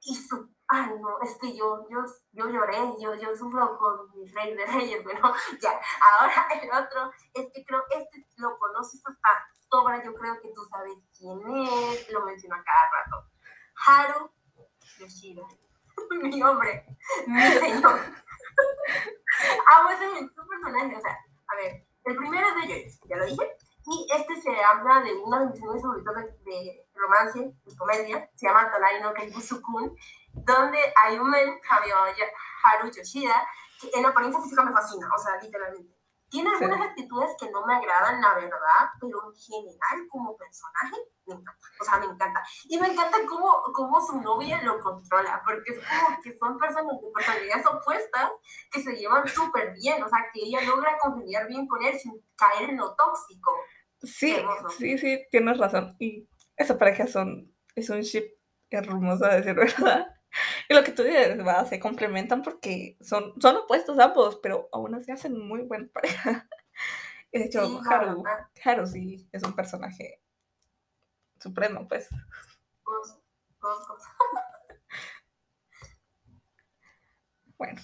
y 0.05 0.15
su, 0.15 0.49
ay 0.69 0.91
no, 1.01 1.21
es 1.23 1.37
que 1.39 1.57
yo, 1.57 1.87
yo, 1.89 2.05
yo 2.33 2.49
lloré, 2.49 2.79
yo, 3.01 3.15
yo 3.15 3.35
sufro 3.35 3.79
con 3.79 4.11
mi 4.15 4.27
rey 4.27 4.55
de 4.55 4.67
reyes, 4.67 5.03
bueno, 5.05 5.35
ya, 5.61 5.81
ahora 6.19 6.47
el 6.61 6.71
otro, 6.71 7.11
es 7.33 7.51
que 7.53 7.65
creo, 7.65 7.83
este 7.91 8.27
lo 8.37 8.59
conoces 8.59 9.01
hasta 9.07 9.49
sobra, 9.71 10.03
yo 10.05 10.15
creo 10.15 10.41
que 10.41 10.53
tú 10.55 10.65
sabes 10.71 10.99
quién 11.17 11.39
es, 11.41 12.11
lo 12.13 12.25
menciono 12.25 12.57
a 12.57 12.65
cada 12.65 12.91
rato, 12.91 13.31
Haru 13.87 14.31
Yoshida, 14.99 15.43
mi 16.23 16.43
hombre, 16.43 16.87
mi 17.27 17.43
señor, 17.61 18.01
amo 19.73 19.91
ese 19.91 20.29
su 20.35 20.47
personaje, 20.47 20.97
o 20.97 21.01
sea, 21.01 21.19
a 21.49 21.57
ver, 21.57 21.87
el 22.05 22.17
primero 22.17 22.47
es 22.49 22.55
de 22.55 22.75
Joyce, 22.75 23.01
ya 23.09 23.17
lo 23.17 23.25
dije, 23.25 23.57
y 23.87 24.07
este 24.11 24.41
se 24.41 24.65
habla 24.65 25.01
de 25.03 25.15
uno 25.15 25.41
de 25.41 25.47
mis 25.47 25.61
favoritos 25.61 26.15
de, 26.45 26.87
romance 26.95 27.53
y 27.67 27.77
comedia, 27.77 28.31
se 28.35 28.47
llama 28.47 28.71
Tonari 28.71 29.01
no 29.03 29.13
Kenbusukun, 29.13 29.95
donde 30.33 30.79
hay 31.03 31.19
un 31.19 31.29
men, 31.29 31.61
Haru 31.69 31.89
Haru 32.65 32.91
Yoshida, 32.91 33.47
que 33.81 33.91
en 33.93 34.07
apariencia 34.07 34.41
física 34.41 34.65
me 34.65 34.73
fascina, 34.73 35.09
o 35.15 35.19
sea, 35.19 35.37
literalmente. 35.41 35.94
Tiene 36.35 36.51
Sí. 36.59 36.65
algunas 36.65 36.89
actitudes 36.89 37.31
que 37.39 37.49
no 37.53 37.65
me 37.65 37.77
agradan, 37.77 38.21
la 38.21 38.35
verdad, 38.35 38.91
pero 39.01 39.19
en 39.25 39.35
general, 39.39 40.09
como 40.11 40.37
personaje, 40.37 40.97
me 41.27 41.35
encanta. 41.35 41.69
O 41.81 41.85
sea, 41.85 41.99
me 42.01 42.07
encanta. 42.07 42.43
Y 42.65 42.77
me 42.81 42.89
encanta 42.89 43.19
cómo, 43.29 43.63
cómo 43.73 44.01
su 44.01 44.21
novia 44.21 44.61
lo 44.65 44.81
controla, 44.81 45.41
porque 45.45 45.75
es 45.75 45.79
como 45.79 46.21
que 46.21 46.37
son 46.37 46.59
personas 46.59 47.01
de 47.01 47.09
personalidades 47.15 47.67
opuestas 47.67 48.31
que 48.73 48.83
se 48.83 48.97
llevan 48.97 49.29
súper 49.29 49.75
bien, 49.75 50.03
o 50.03 50.09
sea, 50.09 50.19
que 50.33 50.41
ella 50.43 50.61
logra 50.63 50.99
congeniar 50.99 51.47
bien 51.47 51.69
con 51.69 51.81
él 51.85 51.97
sin 51.97 52.21
caer 52.37 52.71
en 52.71 52.79
lo 52.79 52.97
tóxico. 52.97 53.53
Sí, 54.03 54.37
sí, 54.77 54.99
sí, 54.99 55.25
tienes 55.31 55.57
razón. 55.59 55.95
Y 56.01 56.29
esa 56.57 56.77
pareja 56.77 57.07
son, 57.07 57.55
es 57.77 57.89
un 57.91 58.01
ship 58.01 58.25
hermoso, 58.71 59.25
a 59.25 59.37
decir 59.37 59.55
verdad. 59.55 60.09
Y 60.69 60.75
lo 60.75 60.85
que 60.85 60.93
tú 60.93 61.03
dices, 61.03 61.39
va, 61.47 61.65
se 61.67 61.79
complementan 61.81 62.43
porque 62.43 62.97
son, 63.01 63.33
son 63.41 63.57
opuestos 63.57 63.99
ambos, 63.99 64.39
pero 64.43 64.69
aún 64.73 64.95
así 64.95 65.11
hacen 65.13 65.39
muy 65.39 65.63
buena 65.63 65.89
pareja. 65.93 66.49
Y 67.33 67.41
de 67.41 67.45
hecho, 67.47 67.67
Sí, 67.67 67.79
Haru, 67.91 68.23
verdad. 68.23 68.47
Haru 68.65 68.87
sí 68.87 69.29
es 69.33 69.43
un 69.43 69.55
personaje 69.55 70.21
supremo, 71.41 71.87
pues. 71.89 72.09
Bueno. 77.59 77.81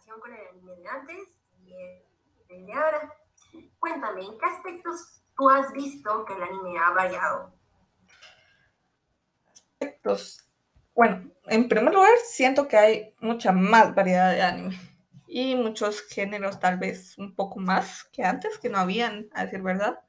Comparación 0.00 0.20
con 0.20 0.32
el 0.32 0.48
anime 0.48 0.76
de 0.76 0.88
antes 0.88 1.28
y 1.64 2.54
el 2.54 2.66
de 2.66 2.72
ahora. 2.72 3.14
Cuéntame, 3.78 4.22
¿en 4.24 4.38
qué 4.38 4.46
aspectos 4.46 5.22
tú 5.36 5.48
has 5.48 5.72
visto 5.72 6.24
que 6.24 6.34
el 6.34 6.42
anime 6.42 6.78
ha 6.78 6.90
variado? 6.90 7.52
Pues, 10.02 10.46
bueno, 10.94 11.30
en 11.46 11.68
primer 11.68 11.94
lugar, 11.94 12.16
siento 12.24 12.68
que 12.68 12.76
hay 12.76 13.14
mucha 13.20 13.52
más 13.52 13.94
variedad 13.94 14.32
de 14.32 14.42
anime 14.42 14.78
y 15.26 15.54
muchos 15.54 16.02
géneros 16.02 16.58
tal 16.58 16.78
vez 16.78 17.16
un 17.18 17.34
poco 17.34 17.60
más 17.60 18.04
que 18.04 18.24
antes, 18.24 18.58
que 18.58 18.68
no 18.68 18.78
habían, 18.78 19.28
a 19.32 19.44
decir 19.44 19.62
verdad. 19.62 20.00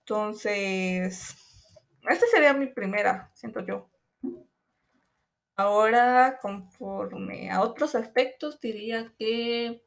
Entonces, 0.00 1.36
esta 2.08 2.26
sería 2.32 2.52
mi 2.52 2.66
primera, 2.66 3.28
siento 3.34 3.60
yo. 3.60 3.88
Ahora, 5.56 6.38
conforme 6.40 7.50
a 7.50 7.60
otros 7.62 7.94
aspectos, 7.94 8.60
diría 8.60 9.12
que... 9.18 9.84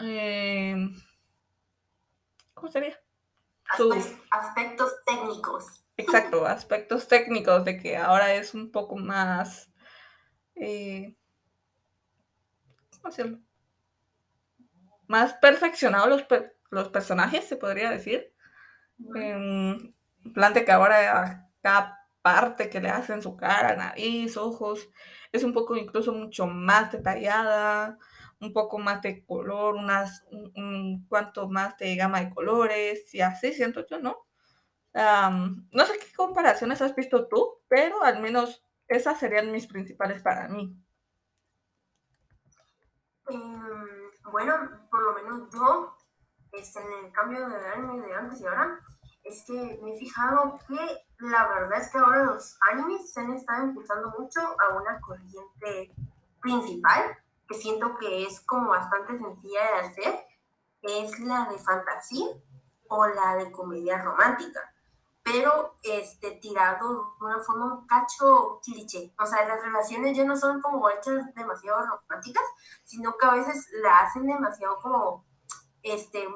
eh, 0.00 0.76
¿Cómo 2.54 2.70
sería? 2.70 2.98
Su- 3.76 3.90
Aspe- 3.90 4.20
Aspectos 4.30 4.92
técnicos. 5.04 5.84
Exacto, 5.96 6.46
aspectos 6.46 7.08
técnicos 7.08 7.64
de 7.64 7.78
que 7.78 7.96
ahora 7.96 8.34
es 8.34 8.54
un 8.54 8.70
poco 8.70 8.96
más, 8.96 9.70
eh, 10.56 11.16
¿cómo 12.90 13.08
decirlo? 13.10 13.38
Más 15.06 15.34
perfeccionados 15.34 16.08
los, 16.08 16.22
per- 16.24 16.56
los 16.70 16.88
personajes, 16.88 17.46
se 17.46 17.56
podría 17.56 17.90
decir. 17.90 18.32
En 19.14 19.94
plan 20.32 20.54
de 20.54 20.64
que 20.64 20.72
ahora 20.72 21.48
cada 21.60 22.03
parte 22.24 22.70
que 22.70 22.80
le 22.80 22.88
hacen 22.88 23.20
su 23.20 23.36
cara, 23.36 23.76
nariz, 23.76 24.38
ojos, 24.38 24.88
es 25.30 25.44
un 25.44 25.52
poco 25.52 25.76
incluso 25.76 26.10
mucho 26.10 26.46
más 26.46 26.90
detallada, 26.90 27.98
un 28.40 28.54
poco 28.54 28.78
más 28.78 29.02
de 29.02 29.26
color, 29.26 29.74
unas, 29.74 30.24
un, 30.30 30.50
un 30.56 31.06
cuanto 31.06 31.50
más 31.50 31.76
de 31.76 31.94
gama 31.96 32.20
de 32.20 32.34
colores, 32.34 33.14
y 33.14 33.20
así 33.20 33.52
siento 33.52 33.84
yo, 33.86 33.98
¿no? 33.98 34.26
Am, 34.94 35.68
no 35.70 35.84
sé 35.84 35.98
qué 35.98 36.14
comparaciones 36.16 36.80
has 36.80 36.94
visto 36.96 37.28
tú, 37.28 37.58
pero 37.68 38.02
al 38.02 38.22
menos 38.22 38.64
esas 38.88 39.18
serían 39.18 39.52
mis 39.52 39.66
principales 39.66 40.22
para 40.22 40.48
mí. 40.48 40.74
Em, 43.28 44.32
bueno, 44.32 44.54
por 44.90 45.02
lo 45.02 45.12
menos 45.12 45.52
yo, 45.52 45.94
este, 46.52 46.80
en 46.80 47.04
el 47.04 47.12
cambio 47.12 47.46
de 47.50 47.58
de 47.58 48.14
antes 48.14 48.40
y 48.40 48.46
ahora, 48.46 48.80
es 49.24 49.44
que 49.46 49.80
me 49.82 49.94
he 49.94 49.98
fijado 49.98 50.58
que 50.68 51.04
la 51.18 51.48
verdad 51.48 51.80
es 51.80 51.90
que 51.90 51.98
ahora 51.98 52.24
los 52.24 52.56
animes 52.72 53.12
se 53.12 53.20
han 53.20 53.34
estado 53.34 53.64
impulsando 53.64 54.12
mucho 54.18 54.40
a 54.40 54.74
una 54.74 55.00
corriente 55.00 55.94
principal, 56.40 57.18
que 57.48 57.54
siento 57.54 57.96
que 57.98 58.24
es 58.24 58.40
como 58.42 58.70
bastante 58.70 59.18
sencilla 59.18 59.60
de 59.60 59.88
hacer, 59.88 60.26
es 60.82 61.18
la 61.20 61.48
de 61.50 61.58
fantasía 61.58 62.26
o 62.88 63.06
la 63.06 63.36
de 63.36 63.50
comedia 63.50 64.02
romántica 64.02 64.74
pero 65.24 65.74
este, 65.82 66.32
tirado 66.32 67.14
de 67.18 67.24
una 67.24 67.40
forma 67.40 67.74
un 67.74 67.86
cacho 67.86 68.60
cliché. 68.62 69.14
O 69.18 69.24
sea, 69.24 69.48
las 69.48 69.62
relaciones 69.62 70.14
ya 70.14 70.24
no 70.24 70.36
son 70.36 70.60
como 70.60 70.88
hechas 70.90 71.34
demasiado 71.34 71.80
románticas, 71.80 72.44
sino 72.84 73.16
que 73.16 73.26
a 73.26 73.32
veces 73.32 73.66
la 73.82 74.00
hacen 74.00 74.26
demasiado 74.26 74.76
como 74.82 75.24
este, 75.82 76.28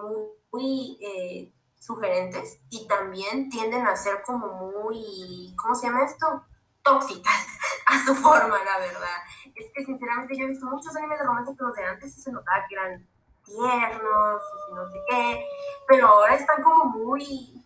muy, 0.51 0.99
eh, 1.03 1.53
sugerentes 1.89 2.61
y 2.69 2.87
también 2.87 3.49
tienden 3.49 3.87
a 3.87 3.97
ser 3.97 4.23
como 4.23 4.47
muy, 4.47 5.55
¿cómo 5.57 5.75
se 5.75 5.87
llama 5.87 6.05
esto? 6.05 6.45
Tóxicas 6.83 7.47
a 7.87 8.05
su 8.05 8.15
forma, 8.15 8.63
la 8.63 8.79
verdad. 8.79 9.17
Es 9.55 9.73
que 9.75 9.85
sinceramente 9.87 10.37
yo 10.37 10.45
he 10.45 10.49
visto 10.49 10.67
muchos 10.67 10.95
animes 10.97 11.19
de 11.19 11.25
románticos 11.25 11.73
de 11.75 11.85
antes 11.85 12.19
y 12.19 12.21
se 12.21 12.31
notaba 12.31 12.67
que 12.69 12.75
eran 12.75 13.09
tiernos 13.43 14.43
y 14.69 14.75
no 14.75 14.87
sé 14.91 14.99
qué, 15.09 15.47
pero 15.89 16.09
ahora 16.09 16.35
están 16.35 16.63
como 16.63 16.85
muy, 16.85 17.65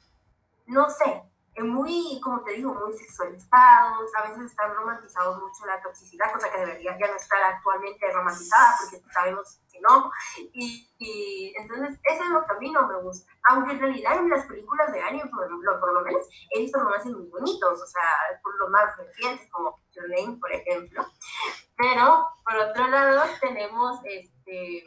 no 0.66 0.88
sé, 0.88 1.24
muy, 1.61 2.19
como 2.23 2.43
te 2.43 2.53
digo, 2.53 2.73
muy 2.75 2.93
sexualizados, 2.97 4.11
a 4.17 4.29
veces 4.29 4.47
están 4.51 4.75
romantizados 4.75 5.38
mucho 5.41 5.67
la 5.67 5.83
toxicidad, 5.83 6.33
cosa 6.33 6.51
que 6.51 6.59
debería 6.59 6.97
ya 6.99 7.09
no 7.09 7.17
estar 7.17 7.43
actualmente 7.43 8.11
romantizada, 8.12 8.75
porque 8.81 9.03
sabemos 9.12 9.61
que 9.71 9.81
no. 9.81 10.11
Y, 10.55 10.88
y 10.99 11.55
entonces, 11.59 11.99
eso 12.05 12.23
es 12.25 12.31
lo 12.31 12.43
que 12.45 12.53
a 12.53 12.59
mí 12.59 12.71
no 12.71 12.87
me 12.88 13.03
gusta. 13.03 13.31
Aunque 13.51 13.73
en 13.73 13.81
realidad 13.81 14.17
en 14.17 14.31
las 14.31 14.47
películas 14.47 14.93
de 14.93 15.03
anime, 15.03 15.29
por, 15.31 15.51
lo- 15.51 15.81
por 15.81 15.93
lo 15.93 16.01
menos, 16.03 16.27
he 16.51 16.61
visto 16.61 16.81
romances 16.81 17.12
muy 17.12 17.29
bonitos, 17.29 17.83
o 17.83 17.87
sea, 17.87 18.11
por 18.43 18.55
los 18.59 18.71
más 18.71 18.97
recientes, 18.97 19.49
como 19.51 19.79
Your 19.93 20.09
Name, 20.09 20.38
por 20.41 20.51
ejemplo. 20.53 21.07
Pero, 21.77 22.27
por 22.45 22.57
otro 22.57 22.88
lado, 22.88 23.23
tenemos 23.41 24.01
este. 24.05 24.85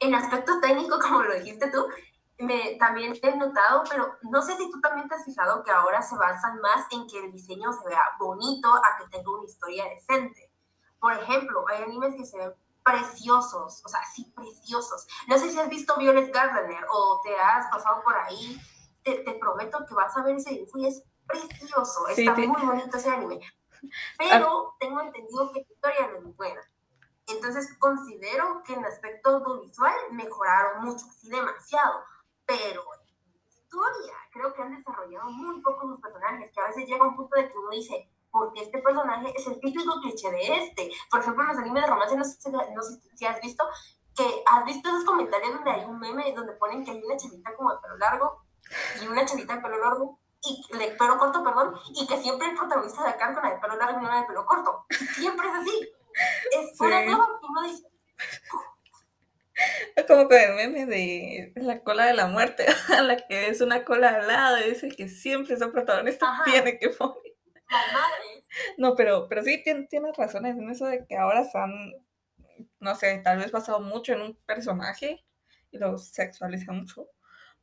En 0.00 0.14
aspecto 0.14 0.60
técnico, 0.60 0.98
como 1.00 1.22
lo 1.22 1.34
dijiste 1.34 1.70
tú, 1.70 1.86
me, 2.42 2.76
también 2.78 3.14
he 3.20 3.36
notado, 3.36 3.84
pero 3.88 4.16
no 4.22 4.42
sé 4.42 4.56
si 4.56 4.70
tú 4.70 4.80
también 4.80 5.08
te 5.08 5.14
has 5.14 5.24
fijado 5.24 5.62
que 5.62 5.70
ahora 5.70 6.02
se 6.02 6.16
basan 6.16 6.60
más 6.60 6.86
en 6.90 7.06
que 7.06 7.18
el 7.18 7.32
diseño 7.32 7.72
se 7.72 7.88
vea 7.88 8.02
bonito 8.18 8.68
a 8.68 8.96
que 8.98 9.08
tenga 9.08 9.30
una 9.30 9.44
historia 9.44 9.84
decente. 9.88 10.52
Por 11.00 11.12
ejemplo, 11.14 11.64
hay 11.68 11.82
animes 11.82 12.14
que 12.14 12.24
se 12.24 12.38
ven 12.38 12.54
preciosos, 12.84 13.82
o 13.84 13.88
sea, 13.88 14.00
sí, 14.04 14.32
preciosos. 14.36 15.06
No 15.28 15.38
sé 15.38 15.50
si 15.50 15.58
has 15.58 15.68
visto 15.68 15.96
Violet 15.96 16.32
Gardener 16.32 16.84
o 16.90 17.20
te 17.24 17.34
has 17.36 17.66
pasado 17.70 18.02
por 18.02 18.14
ahí. 18.16 18.60
Te, 19.02 19.18
te 19.18 19.34
prometo 19.34 19.84
que 19.86 19.94
vas 19.94 20.16
a 20.16 20.22
ver 20.22 20.36
ese 20.36 20.50
dibujo 20.50 20.78
y 20.78 20.86
es 20.86 21.02
precioso. 21.26 22.06
Sí, 22.14 22.22
Está 22.22 22.36
sí. 22.36 22.46
muy 22.46 22.62
bonito 22.62 22.96
ese 22.96 23.10
anime. 23.10 23.40
Pero 24.18 24.76
tengo 24.78 25.00
entendido 25.00 25.50
que 25.52 25.60
la 25.60 25.72
historia 25.72 26.08
no 26.08 26.28
es 26.28 26.36
buena. 26.36 26.60
Entonces 27.28 27.76
considero 27.78 28.62
que 28.64 28.74
en 28.74 28.84
aspecto 28.84 29.30
audiovisual 29.30 29.94
mejoraron 30.10 30.84
mucho, 30.84 31.04
sí 31.20 31.28
demasiado, 31.28 32.04
pero 32.46 32.82
en 32.94 33.08
historia 33.48 34.14
creo 34.32 34.52
que 34.54 34.62
han 34.62 34.76
desarrollado 34.76 35.30
muy 35.30 35.60
poco 35.62 35.86
sus 35.88 36.00
personajes, 36.00 36.50
que 36.52 36.60
a 36.60 36.66
veces 36.68 36.86
llega 36.86 37.06
un 37.06 37.16
punto 37.16 37.36
de 37.36 37.50
que 37.50 37.58
uno 37.58 37.70
dice, 37.70 38.08
porque 38.30 38.62
este 38.62 38.78
personaje 38.78 39.32
es 39.36 39.46
el 39.46 39.60
típico 39.60 40.00
cliché 40.00 40.30
de 40.30 40.64
este. 40.64 40.90
Por 41.10 41.20
ejemplo, 41.20 41.42
en 41.42 41.48
los 41.50 41.58
animes 41.58 41.82
de 41.82 41.88
romance, 41.88 42.16
no 42.16 42.24
sé, 42.24 42.40
si- 42.40 42.50
no 42.50 42.82
sé 42.82 43.00
si 43.14 43.26
has 43.26 43.40
visto, 43.40 43.64
que 44.16 44.42
has 44.46 44.64
visto 44.64 44.88
esos 44.88 45.04
comentarios 45.04 45.54
donde 45.54 45.70
hay 45.70 45.84
un 45.84 45.98
meme 45.98 46.32
donde 46.34 46.52
ponen 46.54 46.84
que 46.84 46.90
hay 46.92 47.02
una 47.02 47.16
chavita 47.16 47.54
como 47.56 47.72
de 47.72 47.80
pelo 47.80 47.96
largo 47.98 48.42
y 49.02 49.06
una 49.06 49.24
chavita 49.24 49.56
de 49.56 49.60
pelo 49.62 49.78
largo 49.78 50.18
y 50.42 50.66
de 50.76 50.88
pelo 50.98 51.18
corto, 51.18 51.42
perdón, 51.44 51.74
y 51.94 52.06
que 52.06 52.18
siempre 52.18 52.48
el 52.48 52.56
protagonista 52.56 53.04
de 53.04 53.10
acá 53.10 53.32
con 53.32 53.42
la 53.42 53.50
de 53.54 53.60
pelo 53.60 53.76
largo 53.76 54.00
y 54.00 54.04
una 54.04 54.20
de 54.20 54.26
pelo 54.26 54.44
corto. 54.44 54.86
Siempre 55.14 55.48
es 55.48 55.54
así. 55.54 55.88
Es 56.52 56.76
fuera 56.76 57.00
Sí. 57.04 57.10
todo 57.10 57.40
y 57.42 57.46
uno 57.48 57.62
dice, 57.62 57.88
Es 59.96 60.04
como 60.06 60.28
con 60.28 60.36
el 60.38 60.54
meme 60.54 60.86
de 60.86 61.52
la 61.56 61.80
cola 61.82 62.06
de 62.06 62.14
la 62.14 62.26
muerte, 62.26 62.66
la 63.02 63.16
que 63.16 63.48
es 63.48 63.60
una 63.60 63.84
cola 63.84 64.10
al 64.10 64.26
lado 64.26 64.58
y 64.60 64.70
dice 64.70 64.88
que 64.88 65.08
siempre 65.08 65.54
ese 65.54 65.68
protagonista 65.68 66.26
Ajá. 66.26 66.44
tiene 66.44 66.78
que 66.78 66.88
morir. 66.98 67.32
No, 68.76 68.94
pero, 68.96 69.28
pero 69.28 69.42
sí 69.42 69.62
tien- 69.64 69.88
tienes 69.88 70.16
razones 70.16 70.56
en 70.56 70.70
eso 70.70 70.86
de 70.86 71.06
que 71.06 71.16
ahora 71.16 71.44
se 71.44 71.58
han, 71.58 71.92
no 72.80 72.94
sé, 72.94 73.20
tal 73.24 73.38
vez 73.38 73.52
basado 73.52 73.80
mucho 73.80 74.12
en 74.12 74.22
un 74.22 74.36
personaje 74.46 75.24
y 75.70 75.78
lo 75.78 75.98
sexualizan 75.98 76.78
mucho. 76.80 77.08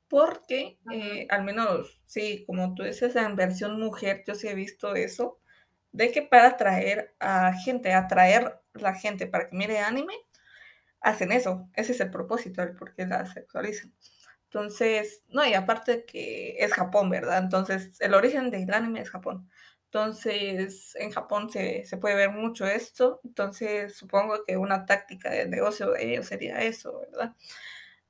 Porque, 0.09 0.79
eh, 0.93 1.27
al 1.29 1.43
menos, 1.45 1.99
sí, 2.05 2.45
como 2.47 2.75
tú 2.75 2.83
dices, 2.83 3.15
en 3.15 3.35
versión 3.35 3.79
mujer, 3.79 4.23
yo 4.27 4.35
sí 4.35 4.47
he 4.47 4.55
visto 4.55 4.95
eso, 4.95 5.39
de 5.91 6.11
que 6.11 6.23
para 6.23 6.49
atraer 6.49 7.15
a 7.19 7.53
gente, 7.53 7.93
atraer 7.93 8.61
la 8.73 8.93
gente 8.95 9.27
para 9.27 9.49
que 9.49 9.57
mire 9.57 9.79
anime, 9.79 10.13
hacen 11.01 11.31
eso. 11.31 11.69
Ese 11.75 11.93
es 11.93 11.99
el 12.01 12.11
propósito, 12.11 12.61
el 12.63 12.75
por 12.75 12.93
qué 12.95 13.05
la 13.07 13.25
sexualizan. 13.25 13.93
Entonces, 14.45 15.23
no, 15.29 15.45
y 15.45 15.53
aparte 15.53 16.05
que 16.05 16.57
es 16.59 16.73
Japón, 16.73 17.09
¿verdad? 17.09 17.39
Entonces, 17.43 17.99
el 18.01 18.13
origen 18.15 18.49
del 18.51 18.73
anime 18.73 19.01
es 19.01 19.09
Japón. 19.11 19.49
Entonces, 19.85 20.95
en 20.95 21.11
Japón 21.11 21.49
se, 21.51 21.85
se 21.85 21.97
puede 21.97 22.15
ver 22.15 22.31
mucho 22.31 22.65
esto. 22.65 23.21
Entonces, 23.23 23.95
supongo 23.97 24.43
que 24.45 24.57
una 24.57 24.85
táctica 24.85 25.29
de 25.31 25.47
negocio 25.47 25.91
de 25.91 26.13
ellos 26.13 26.27
sería 26.27 26.59
eso, 26.61 27.01
¿verdad? 27.01 27.35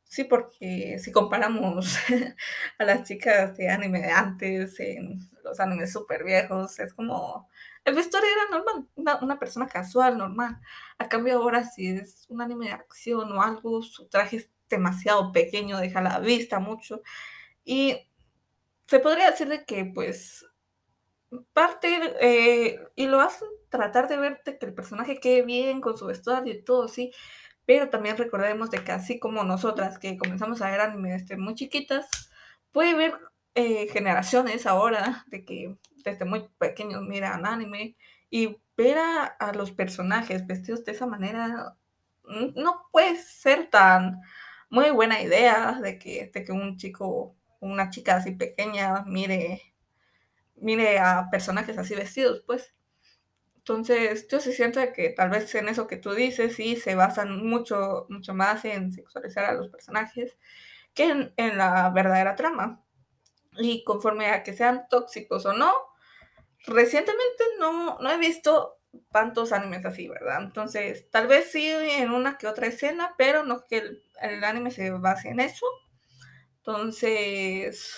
Sí, 0.06 0.24
porque 0.24 0.98
si 1.00 1.12
comparamos 1.12 1.98
a 2.80 2.84
las 2.84 3.04
chicas 3.08 3.56
de 3.58 3.70
anime 3.70 4.02
de 4.02 4.10
antes, 4.12 4.80
en 4.80 5.20
los 5.44 5.60
animes 5.60 5.92
súper 5.94 6.24
viejos, 6.24 6.80
es 6.80 6.94
como, 6.94 7.48
el 7.90 7.96
vestuario 7.96 8.30
era 8.32 8.58
normal, 8.58 8.88
una, 9.22 9.40
persona 9.40 9.68
casual, 9.68 10.18
normal. 10.18 10.60
A 10.98 11.10
cambio 11.10 11.38
ahora, 11.38 11.64
si 11.64 11.88
es 11.88 12.26
un 12.30 12.42
anime 12.42 12.68
de 12.68 12.74
acción 12.74 13.32
o 13.32 13.42
algo, 13.42 13.82
su 13.82 14.08
traje 14.08 14.38
es 14.38 14.50
demasiado 14.70 15.32
pequeño, 15.32 15.78
deja 15.78 16.02
la 16.02 16.20
vista 16.20 16.60
mucho. 16.60 17.02
Y 17.66 17.98
se 18.88 19.00
podría 19.00 19.32
decir 19.32 19.50
de 19.50 19.66
que, 19.66 19.86
pues, 19.86 20.46
parte, 21.54 22.16
eh, 22.22 22.80
y 22.96 23.08
lo 23.08 23.22
hacen 23.22 23.48
tratar 23.70 24.08
de 24.08 24.18
verte 24.18 24.58
que 24.58 24.66
el 24.68 24.74
personaje 24.74 25.20
quede 25.20 25.44
bien 25.44 25.82
con 25.82 25.98
su 25.98 26.06
vestuario 26.06 26.54
y 26.54 26.64
todo, 26.64 26.88
sí. 26.88 27.12
Pero 27.66 27.90
también 27.90 28.18
recordemos 28.18 28.72
de 28.72 28.84
que 28.84 28.92
así 28.92 29.20
como 29.20 29.44
nosotras 29.44 30.00
que 30.00 30.18
comenzamos 30.18 30.62
a 30.62 30.72
ver 30.72 30.82
anime 30.82 31.12
desde 31.12 31.38
muy 31.38 31.56
chiquitas, 31.56 32.32
puede 32.72 32.92
haber 32.92 33.16
eh, 33.56 33.88
generaciones 33.88 34.66
ahora 34.66 35.26
de 35.28 35.46
que 35.46 35.76
desde 36.04 36.26
muy 36.26 36.48
pequeños 36.58 37.04
miran 37.04 37.46
anime 37.46 37.96
y 38.30 38.58
ver 38.78 38.98
a, 38.98 39.52
los 39.54 39.72
personajes 39.72 40.46
vestidos 40.48 40.86
de 40.86 40.94
esa 40.94 41.06
manera 41.06 41.76
no 42.56 42.84
puede 42.92 43.18
ser 43.18 43.70
tan 43.70 44.22
muy 44.70 44.92
buena 44.92 45.22
idea 45.22 45.80
de 45.82 45.98
que, 45.98 46.32
de 46.34 46.44
que 46.44 46.52
un 46.52 46.78
chico 46.78 47.36
una 47.60 47.90
chica 47.90 48.16
así 48.16 48.32
pequeña 48.32 49.04
mire, 49.06 49.74
mire 50.56 51.00
a 51.00 51.30
personajes 51.32 51.78
así 51.78 51.96
vestidos, 51.96 52.44
pues. 52.46 52.74
Entonces, 53.58 54.28
yo 54.30 54.40
sí 54.40 54.54
siento 54.54 54.82
que 54.94 55.10
tal 55.12 55.30
vez 55.30 55.54
en 55.56 55.70
eso 55.70 55.88
que 55.88 55.98
tú 55.98 56.14
dices, 56.14 56.56
sí, 56.56 56.76
se 56.76 56.96
basan 56.96 57.46
mucho, 57.46 58.08
mucho 58.10 58.34
más 58.34 58.66
en 58.66 58.92
sexualizar 58.92 59.46
a 59.46 59.54
los 59.54 59.70
personajes 59.70 60.38
que 60.94 61.32
en 61.38 61.58
la 61.58 61.90
verdadera 61.92 62.36
trama. 62.36 62.84
Y 63.60 63.84
conforme 63.84 64.28
a 64.28 64.44
que 64.44 64.54
sean 64.54 64.88
tóxicos 64.90 65.46
o 65.46 65.54
no, 65.54 65.72
recientemente 66.66 67.44
no, 67.60 68.00
no 68.00 68.12
he 68.12 68.18
visto 68.18 68.80
tantos 69.12 69.52
animes 69.52 69.86
así, 69.86 70.08
¿verdad? 70.08 70.42
Entonces, 70.44 71.10
tal 71.10 71.28
vez 71.28 71.52
sí 71.52 71.70
en 71.70 72.12
una 72.12 72.38
que 72.38 72.48
otra 72.48 72.68
escena, 72.68 73.16
pero 73.18 73.44
no 73.44 73.66
que 73.68 73.78
el, 74.22 74.44
anime 74.44 74.72
se 74.72 74.90
base 74.92 75.30
en 75.30 75.40
eso. 75.40 75.66
Entonces, 76.58 77.96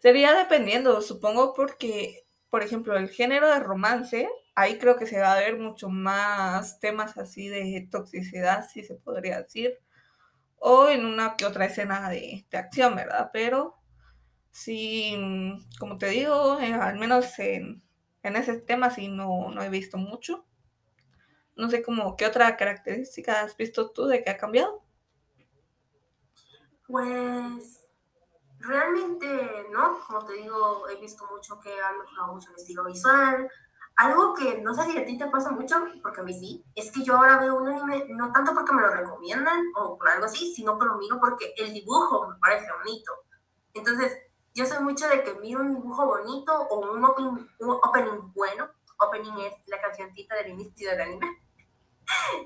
sería 0.00 0.34
dependiendo, 0.34 1.00
supongo, 1.02 1.54
porque, 1.54 2.24
por 2.50 2.62
ejemplo, 2.62 2.96
el 2.96 3.08
género 3.08 3.48
de 3.48 3.60
romance, 3.60 4.28
ahí 4.54 4.78
creo 4.78 4.96
que 4.96 5.06
se 5.06 5.20
va 5.20 5.32
a 5.32 5.40
ver 5.40 5.58
mucho 5.58 5.88
más 5.88 6.80
temas 6.80 7.16
así 7.18 7.48
de 7.48 7.88
toxicidad, 7.90 8.66
si 8.68 8.84
se 8.84 8.94
podría 8.96 9.42
decir, 9.42 9.78
o 10.58 10.88
en 10.88 11.04
una 11.04 11.36
que 11.36 11.46
otra 11.46 11.66
escena 11.66 12.08
de, 12.10 12.46
de 12.50 12.58
acción, 12.58 12.96
¿verdad? 12.96 13.30
Pero 13.32 13.75
sí, 14.56 15.14
mm, 15.18 15.78
como 15.78 15.98
te 15.98 16.06
digo, 16.08 16.58
eh, 16.58 16.72
al 16.72 16.98
menos 16.98 17.38
en, 17.38 17.82
en, 18.22 18.36
ese 18.36 18.56
tema 18.56 18.90
sí 18.90 19.08
no, 19.08 19.50
no 19.50 19.62
he 19.62 19.68
visto 19.68 19.98
mucho. 19.98 20.46
No 21.56 21.68
sé 21.68 21.82
cómo, 21.82 22.16
¿qué 22.16 22.26
otra 22.26 22.56
característica 22.56 23.42
has 23.42 23.56
visto 23.56 23.90
tú 23.90 24.06
de 24.06 24.24
que 24.24 24.30
ha 24.30 24.38
cambiado? 24.38 24.82
Pues 26.86 27.86
realmente 28.60 29.26
no, 29.72 29.98
como 30.06 30.24
te 30.24 30.34
digo, 30.34 30.88
he 30.88 30.96
visto 31.00 31.26
mucho 31.30 31.58
que 31.60 31.70
han 31.80 31.98
mejorado 31.98 32.34
mucho 32.34 32.50
el 32.50 32.56
estilo 32.56 32.84
visual. 32.84 33.50
Algo 33.96 34.34
que 34.34 34.60
no 34.60 34.74
sé 34.74 34.90
si 34.90 34.98
a 34.98 35.04
ti 35.04 35.18
te 35.18 35.26
pasa 35.28 35.50
mucho, 35.50 35.76
porque 36.02 36.20
a 36.20 36.24
mí 36.24 36.32
sí, 36.32 36.64
es 36.74 36.90
que 36.92 37.02
yo 37.02 37.16
ahora 37.16 37.38
veo 37.38 37.56
un 37.56 37.68
anime 37.68 38.06
no 38.08 38.32
tanto 38.32 38.54
porque 38.54 38.74
me 38.74 38.82
lo 38.82 38.90
recomiendan 38.90 39.64
o 39.76 39.98
por 39.98 40.08
algo 40.08 40.26
así, 40.26 40.54
sino 40.54 40.78
que 40.78 40.86
lo 40.86 40.96
miro 40.96 41.18
porque 41.20 41.52
el 41.56 41.72
dibujo 41.72 42.28
me 42.28 42.38
parece 42.38 42.66
bonito. 42.78 43.12
Entonces, 43.72 44.25
yo 44.56 44.64
soy 44.64 44.82
mucho 44.82 45.06
de 45.06 45.22
que 45.22 45.34
miro 45.34 45.60
un 45.60 45.74
dibujo 45.74 46.06
bonito 46.06 46.50
o 46.70 46.90
un 46.90 47.04
opening, 47.04 47.46
un 47.58 47.70
opening 47.70 48.32
bueno. 48.32 48.70
Opening 48.98 49.38
es 49.40 49.52
la 49.66 49.78
cancioncita 49.82 50.34
del 50.36 50.48
inicio 50.48 50.90
del 50.90 51.00
anime. 51.02 51.42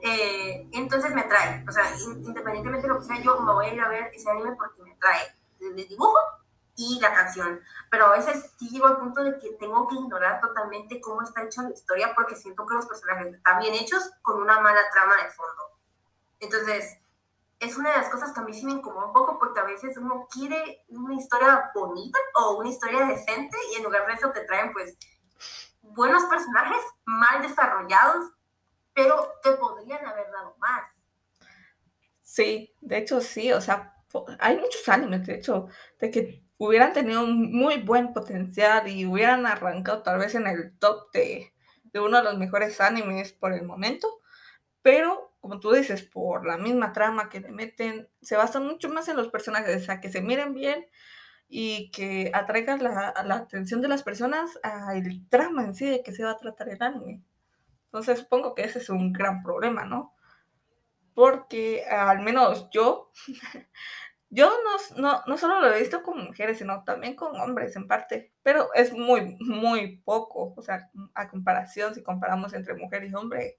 eh, 0.02 0.68
entonces 0.72 1.14
me 1.14 1.20
atrae. 1.20 1.64
O 1.68 1.70
sea, 1.70 1.84
independientemente 1.96 2.88
de 2.88 2.92
lo 2.92 2.98
que 2.98 3.06
sea, 3.06 3.22
yo 3.22 3.40
me 3.40 3.52
voy 3.52 3.66
a 3.66 3.74
ir 3.74 3.80
a 3.80 3.88
ver 3.88 4.10
ese 4.12 4.28
anime 4.28 4.56
porque 4.56 4.82
me 4.82 4.92
atrae 4.92 5.20
el 5.60 5.76
dibujo 5.76 6.18
y 6.74 6.98
la 7.00 7.14
canción. 7.14 7.60
Pero 7.92 8.06
a 8.06 8.16
veces 8.16 8.54
sí 8.58 8.68
llego 8.70 8.88
al 8.88 8.98
punto 8.98 9.22
de 9.22 9.38
que 9.38 9.52
tengo 9.52 9.86
que 9.86 9.94
ignorar 9.94 10.40
totalmente 10.40 11.00
cómo 11.00 11.22
está 11.22 11.44
hecha 11.44 11.62
la 11.62 11.70
historia 11.70 12.12
porque 12.16 12.34
siento 12.34 12.66
que 12.66 12.74
los 12.74 12.86
personajes 12.86 13.34
están 13.34 13.60
bien 13.60 13.74
hechos 13.74 14.10
con 14.22 14.42
una 14.42 14.58
mala 14.58 14.80
trama 14.92 15.14
de 15.22 15.30
fondo. 15.30 15.62
Entonces, 16.40 16.98
es 17.60 17.76
una 17.76 17.90
de 17.90 17.98
las 17.98 18.08
cosas 18.08 18.32
que 18.32 18.40
a 18.40 18.42
mí 18.42 18.54
sí 18.54 18.64
me 18.64 18.72
incomoda 18.72 19.06
un 19.06 19.12
poco 19.12 19.38
porque 19.38 19.60
a 19.60 19.64
veces 19.64 19.96
uno 19.98 20.26
quiere 20.30 20.84
una 20.88 21.14
historia 21.14 21.70
bonita 21.74 22.18
o 22.36 22.58
una 22.58 22.70
historia 22.70 23.04
decente 23.04 23.56
y 23.70 23.76
en 23.76 23.84
lugar 23.84 24.06
de 24.06 24.14
eso 24.14 24.30
te 24.30 24.44
traen 24.44 24.72
pues 24.72 24.96
buenos 25.82 26.24
personajes 26.24 26.80
mal 27.04 27.42
desarrollados, 27.42 28.32
pero 28.94 29.34
que 29.42 29.52
podrían 29.52 30.06
haber 30.06 30.30
dado 30.30 30.56
más. 30.58 30.88
Sí, 32.22 32.74
de 32.80 32.96
hecho 32.96 33.20
sí, 33.20 33.52
o 33.52 33.60
sea, 33.60 33.94
hay 34.38 34.56
muchos 34.56 34.88
animes, 34.88 35.26
de 35.26 35.34
hecho, 35.34 35.66
de 35.98 36.10
que 36.10 36.42
hubieran 36.56 36.94
tenido 36.94 37.24
un 37.24 37.52
muy 37.52 37.78
buen 37.78 38.14
potencial 38.14 38.88
y 38.88 39.04
hubieran 39.04 39.44
arrancado 39.44 40.02
tal 40.02 40.18
vez 40.18 40.34
en 40.34 40.46
el 40.46 40.78
top 40.78 41.12
de, 41.12 41.52
de 41.84 42.00
uno 42.00 42.18
de 42.18 42.24
los 42.24 42.38
mejores 42.38 42.80
animes 42.80 43.32
por 43.32 43.52
el 43.52 43.64
momento, 43.64 44.08
pero 44.80 45.29
como 45.40 45.58
tú 45.58 45.72
dices, 45.72 46.02
por 46.02 46.46
la 46.46 46.58
misma 46.58 46.92
trama 46.92 47.28
que 47.28 47.40
le 47.40 47.50
meten, 47.50 48.08
se 48.20 48.36
basan 48.36 48.66
mucho 48.66 48.88
más 48.88 49.08
en 49.08 49.16
los 49.16 49.28
personajes, 49.28 49.88
o 49.88 50.00
que 50.00 50.10
se 50.10 50.20
miren 50.22 50.54
bien 50.54 50.86
y 51.48 51.90
que 51.90 52.30
atraigan 52.32 52.82
la, 52.82 53.14
la 53.24 53.34
atención 53.34 53.80
de 53.80 53.88
las 53.88 54.02
personas 54.02 54.58
al 54.62 55.26
trama 55.28 55.64
en 55.64 55.74
sí 55.74 55.86
de 55.86 56.02
que 56.02 56.12
se 56.12 56.24
va 56.24 56.32
a 56.32 56.36
tratar 56.36 56.68
el 56.68 56.82
anime. 56.82 57.22
Entonces 57.86 58.20
supongo 58.20 58.54
que 58.54 58.62
ese 58.62 58.78
es 58.78 58.88
un 58.88 59.12
gran 59.12 59.42
problema, 59.42 59.84
¿no? 59.84 60.14
Porque 61.14 61.84
al 61.86 62.20
menos 62.20 62.68
yo, 62.70 63.10
yo 64.30 64.48
no, 64.48 65.02
no, 65.02 65.22
no 65.26 65.38
solo 65.38 65.60
lo 65.60 65.74
he 65.74 65.80
visto 65.80 66.02
con 66.04 66.24
mujeres, 66.24 66.58
sino 66.58 66.84
también 66.84 67.16
con 67.16 67.34
hombres 67.40 67.74
en 67.74 67.88
parte, 67.88 68.32
pero 68.44 68.72
es 68.74 68.92
muy, 68.92 69.36
muy 69.40 69.96
poco, 69.98 70.54
o 70.56 70.62
sea, 70.62 70.88
a 71.14 71.28
comparación, 71.28 71.96
si 71.96 72.02
comparamos 72.04 72.54
entre 72.54 72.74
mujer 72.74 73.04
y 73.04 73.14
hombre, 73.14 73.58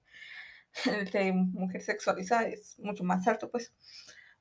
de 1.12 1.32
mujer 1.32 1.82
sexualizada 1.82 2.48
es 2.48 2.78
mucho 2.78 3.04
más 3.04 3.26
alto, 3.28 3.50
pues. 3.50 3.72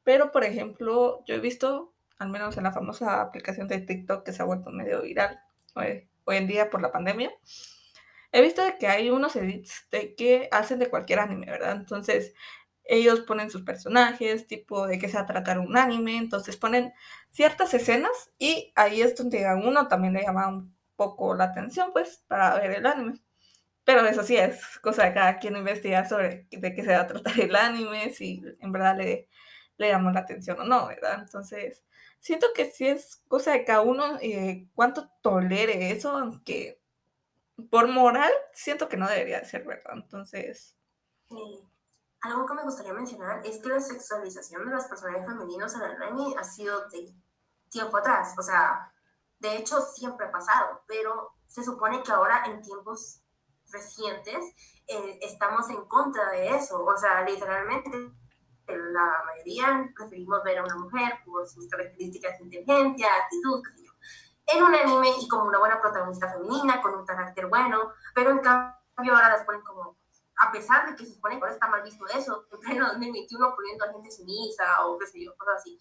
Pero, 0.04 0.32
por 0.32 0.44
ejemplo, 0.44 1.24
yo 1.26 1.36
he 1.36 1.40
visto, 1.40 1.94
al 2.18 2.30
menos 2.30 2.58
en 2.58 2.64
la 2.64 2.72
famosa 2.72 3.22
aplicación 3.22 3.68
de 3.68 3.80
TikTok 3.82 4.26
que 4.26 4.34
se 4.34 4.42
ha 4.42 4.46
vuelto 4.46 4.72
medio 4.72 5.02
viral 5.04 5.40
hoy, 5.76 6.10
hoy 6.26 6.38
en 6.38 6.48
día 6.48 6.70
por 6.70 6.82
la 6.82 6.92
pandemia, 6.92 7.32
he 8.32 8.42
visto 8.42 8.62
que 8.80 8.88
hay 8.88 9.10
unos 9.10 9.36
edits 9.36 9.88
de 9.92 10.16
que 10.16 10.48
hacen 10.52 10.80
de 10.80 10.90
cualquier 10.90 11.20
anime, 11.20 11.48
¿verdad? 11.48 11.76
Entonces, 11.76 12.34
ellos 12.84 13.22
ponen 13.22 13.50
sus 13.50 13.64
personajes, 13.64 14.48
tipo 14.48 14.88
de 14.88 15.00
que 15.00 15.08
se 15.08 15.16
va 15.16 15.22
a 15.22 15.26
tratar 15.26 15.60
un 15.60 15.78
anime, 15.78 16.18
entonces 16.18 16.58
ponen 16.58 16.94
ciertas 17.30 17.74
escenas 17.74 18.32
y 18.38 18.74
ahí 18.76 19.02
es 19.02 19.16
donde 19.16 19.46
a 19.46 19.56
uno 19.56 19.88
también 19.88 20.14
le 20.14 20.24
llama 20.24 20.48
un 20.48 20.76
poco 20.96 21.36
la 21.36 21.46
atención, 21.46 21.92
pues, 21.94 22.24
para 22.28 22.56
ver 22.60 22.72
el 22.72 22.86
anime. 22.86 23.14
Pero 23.84 24.06
eso 24.06 24.24
sí 24.24 24.38
es 24.38 24.78
cosa 24.80 25.06
de 25.06 25.14
cada 25.14 25.40
quien 25.40 25.56
investigar 25.56 26.08
sobre 26.08 26.48
de 26.52 26.74
qué 26.74 26.84
se 26.84 26.94
va 26.94 27.02
a 27.02 27.08
tratar 27.08 27.40
el 27.40 27.56
anime, 27.56 28.14
si 28.14 28.44
en 28.60 28.72
verdad 28.72 28.98
le, 28.98 29.28
le 29.78 29.90
llamó 29.90 30.12
la 30.12 30.22
atención 30.22 30.60
o 30.60 30.64
no, 30.64 30.88
¿verdad? 30.88 31.20
Entonces, 31.20 31.84
siento 32.20 32.48
que 32.56 32.72
sí 32.72 32.88
es 32.88 33.24
cosa 33.28 33.52
de 33.52 33.66
cada 33.66 33.82
uno 33.82 34.18
eh, 34.22 34.68
cuánto 34.76 35.10
tolere 35.22 35.92
eso, 35.92 36.12
aunque 36.12 36.82
por 37.70 37.88
moral 37.88 38.32
siento 38.54 38.88
que 38.88 38.98
no 38.98 39.10
debería 39.10 39.40
de 39.40 39.46
ser, 39.46 39.66
¿verdad? 39.66 39.94
Entonces... 39.96 40.76
Sí. 41.30 41.68
Algo 42.22 42.46
que 42.46 42.54
me 42.54 42.64
gustaría 42.64 42.94
mencionar 42.94 43.42
es 43.44 43.58
que 43.58 43.70
la 43.70 43.80
sexualización 43.80 44.66
de 44.66 44.76
los 44.76 44.86
personajes 44.86 45.26
femeninos 45.26 45.74
en 45.74 45.82
el 45.82 46.04
anime 46.04 46.36
ha 46.38 46.44
sido 46.44 46.88
de 46.90 47.12
tiempo 47.70 47.98
atrás, 47.98 48.36
o 48.38 48.44
sea, 48.44 48.94
de 49.40 49.58
hecho 49.58 49.82
siempre 49.82 50.28
ha 50.28 50.32
pasado, 50.32 50.84
pero 50.88 51.34
se 51.48 51.64
supone 51.64 52.04
que 52.04 52.12
ahora 52.12 52.44
en 52.46 52.62
tiempos 52.62 53.21
recientes, 53.72 54.56
eh, 54.88 55.20
estamos 55.22 55.70
en 55.70 55.86
contra 55.86 56.30
de 56.32 56.56
eso. 56.56 56.84
O 56.84 56.98
sea, 56.98 57.24
literalmente 57.24 57.90
la 58.68 59.24
mayoría 59.26 59.92
preferimos 59.96 60.44
ver 60.44 60.60
a 60.60 60.64
una 60.64 60.76
mujer 60.76 61.14
por 61.26 61.48
sus 61.48 61.68
características 61.68 62.38
de 62.38 62.46
inteligencia, 62.46 63.08
actitud, 63.16 63.62
en 64.48 64.64
un 64.64 64.76
anime 64.76 65.10
y 65.20 65.28
como 65.28 65.46
una 65.46 65.60
buena 65.60 65.80
protagonista 65.80 66.32
femenina, 66.32 66.82
con 66.82 66.96
un 66.96 67.06
carácter 67.06 67.48
bueno, 67.48 67.94
pero 68.14 68.32
en 68.32 68.40
cambio 68.40 69.14
ahora 69.14 69.30
las 69.30 69.46
ponen 69.46 69.62
como, 69.62 69.98
a 70.38 70.52
pesar 70.52 70.90
de 70.90 70.96
que 70.96 71.06
se 71.06 71.14
supone 71.14 71.36
que 71.36 71.42
ahora 71.42 71.54
está 71.54 71.68
mal 71.68 71.84
visto 71.84 72.06
eso, 72.08 72.46
en 72.52 72.60
pleno 72.60 72.88
2021 72.90 73.56
poniendo 73.56 73.86
a 73.86 73.92
gente 73.92 74.12
sumisa 74.12 74.86
o 74.86 74.98
qué 74.98 75.08
sé 75.08 75.24
yo, 75.24 75.36
cosas 75.38 75.56
así. 75.58 75.80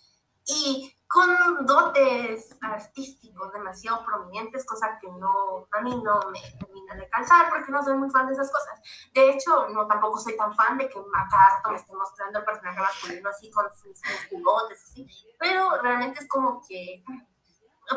Y 0.52 0.94
con 1.06 1.66
dotes 1.66 2.56
artísticos 2.60 3.52
demasiado 3.52 4.04
prominentes, 4.04 4.64
cosa 4.64 4.96
que 5.00 5.08
no, 5.08 5.66
a 5.72 5.80
mí 5.80 5.90
no 6.04 6.20
me 6.30 6.40
termina 6.58 6.94
de 6.94 7.08
calzar 7.08 7.48
porque 7.50 7.72
no 7.72 7.82
soy 7.82 7.96
muy 7.96 8.10
fan 8.10 8.26
de 8.26 8.32
esas 8.32 8.50
cosas. 8.50 8.80
De 9.12 9.30
hecho, 9.30 9.68
no 9.70 9.86
tampoco 9.88 10.18
soy 10.18 10.36
tan 10.36 10.54
fan 10.54 10.78
de 10.78 10.88
que 10.88 11.00
Macarto 11.00 11.70
me 11.70 11.76
esté 11.76 11.94
mostrando 11.94 12.38
el 12.38 12.44
personaje 12.44 12.78
masculino 12.78 13.28
así 13.28 13.50
con 13.50 13.64
sus 13.74 14.00
culotes, 14.28 14.84
así, 14.84 15.06
pero 15.38 15.82
realmente 15.82 16.20
es 16.20 16.28
como 16.28 16.62
que 16.68 17.02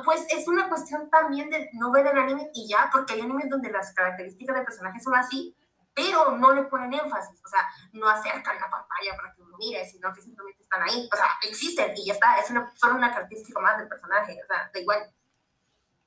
pues 0.04 0.26
es 0.32 0.48
una 0.48 0.70
cuestión 0.70 1.10
también 1.10 1.50
de 1.50 1.70
no 1.74 1.92
ver 1.92 2.08
el 2.08 2.18
anime 2.18 2.50
y 2.54 2.68
ya, 2.68 2.90
porque 2.92 3.14
hay 3.14 3.22
animes 3.22 3.50
donde 3.50 3.72
las 3.72 3.94
características 3.94 4.56
del 4.56 4.66
personaje 4.66 5.00
son 5.00 5.16
así, 5.16 5.56
pero 5.94 6.38
no 6.38 6.54
le 6.54 6.64
ponen 6.64 6.94
énfasis, 6.94 7.40
o 7.44 7.48
sea, 7.48 7.68
no 7.94 8.10
acercan 8.10 8.60
la 8.60 8.70
pantalla 8.70 9.16
para 9.16 9.34
que 9.34 9.42
uno 9.42 9.58
mire, 9.58 9.86
sino 9.86 10.12
que 10.14 10.22
simplemente 10.22 10.64
están 10.64 10.82
ahí, 10.82 11.08
o 11.12 11.16
sea, 11.16 11.28
existen 11.44 11.94
y 11.96 12.06
ya 12.06 12.14
está, 12.14 12.40
es 12.40 12.50
una, 12.50 12.72
solo 12.76 12.96
una 12.96 13.14
característica 13.14 13.60
más 13.60 13.78
del 13.78 13.88
personaje, 13.88 14.40
o 14.44 14.48
sea, 14.48 14.72
da 14.74 14.80
igual. 14.80 15.14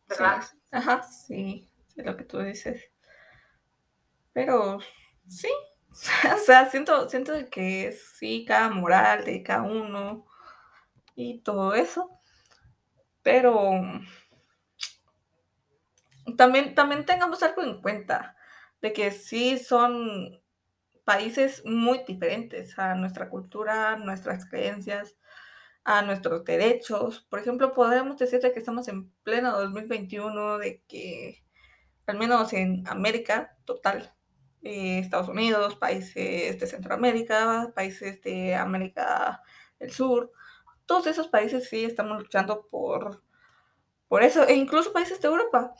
¿Verdad? 0.08 0.44
Ajá, 0.70 1.02
sí, 1.02 1.68
es 1.96 2.04
lo 2.04 2.16
que 2.16 2.24
tú 2.24 2.38
dices. 2.38 2.90
Pero 4.32 4.78
sí, 5.28 5.50
o 6.34 6.38
sea, 6.38 6.68
siento, 6.68 7.08
siento 7.08 7.32
que 7.50 7.92
sí, 7.92 8.44
cada 8.46 8.68
moral 8.70 9.24
de 9.24 9.42
cada 9.42 9.62
uno 9.62 10.26
y 11.14 11.40
todo 11.40 11.74
eso, 11.74 12.10
pero 13.22 13.70
también, 16.36 16.74
también 16.74 17.06
tengamos 17.06 17.42
algo 17.42 17.62
en 17.62 17.80
cuenta 17.80 18.35
de 18.82 18.92
que 18.92 19.10
sí 19.10 19.58
son 19.58 20.40
países 21.04 21.62
muy 21.64 22.00
diferentes 22.06 22.78
a 22.78 22.94
nuestra 22.94 23.30
cultura, 23.30 23.96
nuestras 23.96 24.48
creencias, 24.50 25.16
a 25.84 26.02
nuestros 26.02 26.44
derechos. 26.44 27.26
Por 27.30 27.38
ejemplo, 27.38 27.72
podemos 27.74 28.16
decir 28.18 28.40
que 28.40 28.58
estamos 28.58 28.88
en 28.88 29.10
pleno 29.22 29.56
2021, 29.56 30.58
de 30.58 30.82
que 30.88 31.44
al 32.06 32.18
menos 32.18 32.52
en 32.52 32.86
América 32.88 33.56
total, 33.64 34.14
eh, 34.62 34.98
Estados 34.98 35.28
Unidos, 35.28 35.76
países 35.76 36.58
de 36.58 36.66
Centroamérica, 36.66 37.72
países 37.74 38.20
de 38.22 38.54
América 38.56 39.42
del 39.78 39.92
Sur, 39.92 40.32
todos 40.86 41.06
esos 41.06 41.28
países 41.28 41.68
sí 41.68 41.84
estamos 41.84 42.18
luchando 42.18 42.66
por, 42.68 43.22
por 44.08 44.22
eso, 44.22 44.44
e 44.46 44.54
incluso 44.54 44.92
países 44.92 45.20
de 45.20 45.28
Europa. 45.28 45.74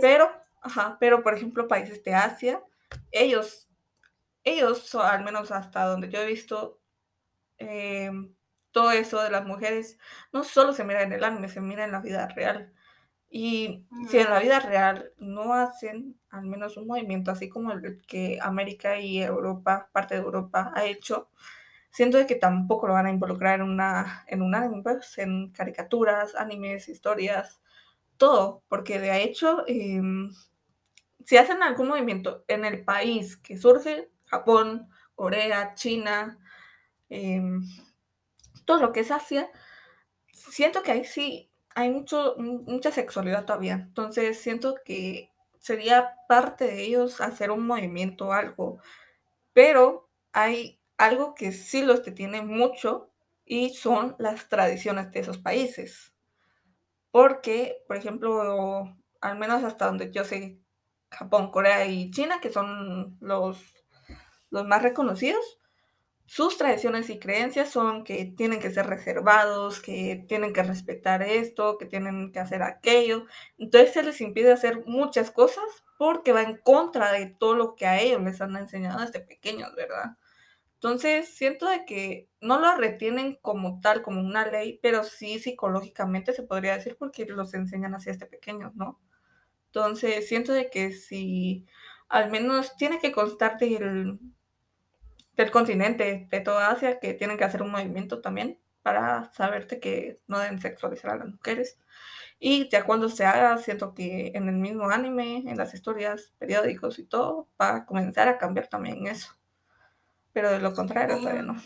Pero 0.00 0.30
Ajá, 0.66 0.96
pero 0.98 1.22
por 1.22 1.34
ejemplo, 1.34 1.68
países 1.68 2.02
de 2.02 2.14
Asia, 2.14 2.60
ellos, 3.12 3.68
ellos, 4.44 4.94
al 4.96 5.24
menos 5.24 5.52
hasta 5.52 5.86
donde 5.86 6.10
yo 6.10 6.20
he 6.20 6.26
visto, 6.26 6.80
eh, 7.58 8.10
todo 8.72 8.90
eso 8.92 9.22
de 9.22 9.30
las 9.30 9.46
mujeres, 9.46 9.98
no 10.32 10.44
solo 10.44 10.72
se 10.74 10.84
mira 10.84 11.02
en 11.02 11.12
el 11.12 11.24
anime, 11.24 11.48
se 11.48 11.60
mira 11.60 11.84
en 11.84 11.92
la 11.92 12.00
vida 12.00 12.28
real. 12.28 12.72
Y 13.30 13.86
si 14.10 14.18
en 14.18 14.30
la 14.30 14.40
vida 14.40 14.60
real 14.60 15.12
no 15.18 15.54
hacen 15.54 16.20
al 16.30 16.46
menos 16.46 16.76
un 16.76 16.86
movimiento 16.88 17.30
así 17.32 17.48
como 17.48 17.72
el 17.72 18.02
que 18.06 18.38
América 18.42 18.98
y 19.00 19.22
Europa, 19.22 19.90
parte 19.92 20.14
de 20.16 20.22
Europa, 20.22 20.72
ha 20.76 20.86
hecho, 20.86 21.30
siento 21.90 22.18
de 22.18 22.26
que 22.26 22.36
tampoco 22.36 22.88
lo 22.88 22.94
van 22.94 23.06
a 23.06 23.10
involucrar 23.10 23.60
en 23.60 23.66
una 23.70 24.24
en 24.28 24.42
un 24.42 24.54
anime, 24.54 24.82
pues, 24.82 25.18
en 25.18 25.50
caricaturas, 25.50 26.34
animes, 26.36 26.88
historias, 26.88 27.60
todo, 28.18 28.64
porque 28.68 28.98
de 29.00 29.22
hecho, 29.24 29.64
em, 29.68 30.30
si 31.26 31.38
hacen 31.38 31.62
algún 31.62 31.88
movimiento 31.90 32.46
en 32.48 32.64
el 32.66 32.84
país 32.86 33.36
que 33.38 33.58
surge, 33.58 34.10
Japón, 34.26 34.90
Corea, 35.16 35.74
China, 35.76 36.38
em, 37.10 37.62
todo 38.64 38.80
lo 38.80 38.92
que 38.92 39.00
es 39.00 39.10
Asia, 39.10 39.50
siento 40.32 40.82
que 40.82 40.92
ahí 40.92 41.04
sí 41.04 41.50
hay 41.74 41.90
mucho, 41.90 42.36
mucha 42.38 42.90
sexualidad 42.92 43.44
todavía. 43.46 43.74
Entonces 43.74 44.40
siento 44.40 44.76
que 44.84 45.30
sería 45.60 46.16
parte 46.28 46.66
de 46.66 46.84
ellos 46.84 47.20
hacer 47.20 47.50
un 47.50 47.66
movimiento 47.66 48.28
o 48.28 48.32
algo. 48.32 48.80
Pero 49.54 50.10
hay 50.32 50.80
algo 50.98 51.34
que 51.34 51.52
sí 51.52 51.82
los 51.82 52.04
detiene 52.04 52.42
mucho 52.42 53.10
y 53.46 53.70
son 53.74 54.16
las 54.18 54.48
tradiciones 54.48 55.12
de 55.12 55.20
esos 55.20 55.38
países. 55.38 56.14
Porque, 57.10 57.82
por 57.88 57.96
ejemplo, 57.96 58.96
al 59.20 59.38
menos 59.38 59.64
hasta 59.64 59.86
donde 59.86 60.10
yo 60.12 60.24
sé, 60.24 60.58
Japón, 61.10 61.50
Corea 61.50 61.86
y 61.86 62.10
China, 62.10 62.40
que 62.40 62.50
son 62.50 63.16
los, 63.20 63.58
los 64.50 64.66
más 64.66 64.82
reconocidos, 64.82 65.58
sus 66.26 66.58
tradiciones 66.58 67.08
y 67.08 67.20
creencias 67.20 67.70
son 67.70 68.02
que 68.02 68.24
tienen 68.24 68.58
que 68.60 68.70
ser 68.70 68.86
reservados, 68.86 69.80
que 69.80 70.24
tienen 70.28 70.52
que 70.52 70.64
respetar 70.64 71.22
esto, 71.22 71.78
que 71.78 71.86
tienen 71.86 72.32
que 72.32 72.40
hacer 72.40 72.62
aquello. 72.62 73.26
Entonces 73.58 73.92
se 73.92 74.02
les 74.02 74.20
impide 74.20 74.52
hacer 74.52 74.84
muchas 74.86 75.30
cosas 75.30 75.64
porque 75.98 76.32
va 76.32 76.42
en 76.42 76.56
contra 76.58 77.12
de 77.12 77.26
todo 77.26 77.54
lo 77.54 77.76
que 77.76 77.86
a 77.86 78.00
ellos 78.00 78.20
les 78.22 78.40
han 78.40 78.56
enseñado 78.56 79.00
desde 79.00 79.20
pequeños, 79.20 79.72
¿verdad? 79.76 80.16
Entonces 80.74 81.28
siento 81.34 81.68
de 81.68 81.84
que 81.84 82.28
no 82.40 82.60
lo 82.60 82.76
retienen 82.76 83.38
como 83.40 83.80
tal, 83.80 84.02
como 84.02 84.20
una 84.20 84.46
ley, 84.46 84.78
pero 84.82 85.04
sí 85.04 85.38
psicológicamente 85.38 86.32
se 86.32 86.42
podría 86.42 86.74
decir 86.76 86.96
porque 86.98 87.24
los 87.26 87.54
enseñan 87.54 87.94
así 87.94 88.10
desde 88.10 88.26
pequeños, 88.26 88.74
¿no? 88.74 89.00
Entonces 89.76 90.26
siento 90.26 90.54
de 90.54 90.70
que 90.70 90.90
si 90.90 91.66
al 92.08 92.30
menos 92.30 92.76
tiene 92.78 92.98
que 92.98 93.12
constar 93.12 93.58
del 93.58 94.18
del 95.36 95.50
continente, 95.50 96.26
de 96.30 96.40
toda 96.40 96.70
Asia, 96.70 96.98
que 96.98 97.12
tienen 97.12 97.36
que 97.36 97.44
hacer 97.44 97.60
un 97.60 97.70
movimiento 97.70 98.22
también 98.22 98.58
para 98.82 99.30
saberte 99.32 99.78
que 99.78 100.18
no 100.28 100.38
deben 100.38 100.58
sexualizar 100.60 101.10
a 101.10 101.16
las 101.18 101.28
mujeres. 101.28 101.78
Y 102.38 102.70
ya 102.70 102.84
cuando 102.86 103.10
se 103.10 103.26
haga, 103.26 103.58
siento 103.58 103.92
que 103.92 104.32
en 104.34 104.48
el 104.48 104.56
mismo 104.56 104.88
anime, 104.88 105.44
en 105.46 105.58
las 105.58 105.74
historias, 105.74 106.32
periódicos 106.38 106.98
y 106.98 107.04
todo, 107.04 107.46
va 107.60 107.76
a 107.76 107.84
comenzar 107.84 108.28
a 108.28 108.38
cambiar 108.38 108.68
también 108.68 109.06
eso. 109.06 109.34
Pero 110.32 110.50
de 110.52 110.60
lo 110.60 110.72
contrario, 110.72 111.18
todavía 111.18 111.42
no. 111.42 111.56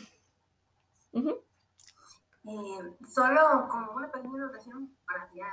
Eh, 2.43 2.97
solo 3.09 3.69
como 3.69 3.93
una 3.93 4.11
pequeña 4.11 4.35
anotación 4.35 4.97
para 5.07 5.31
ya 5.33 5.47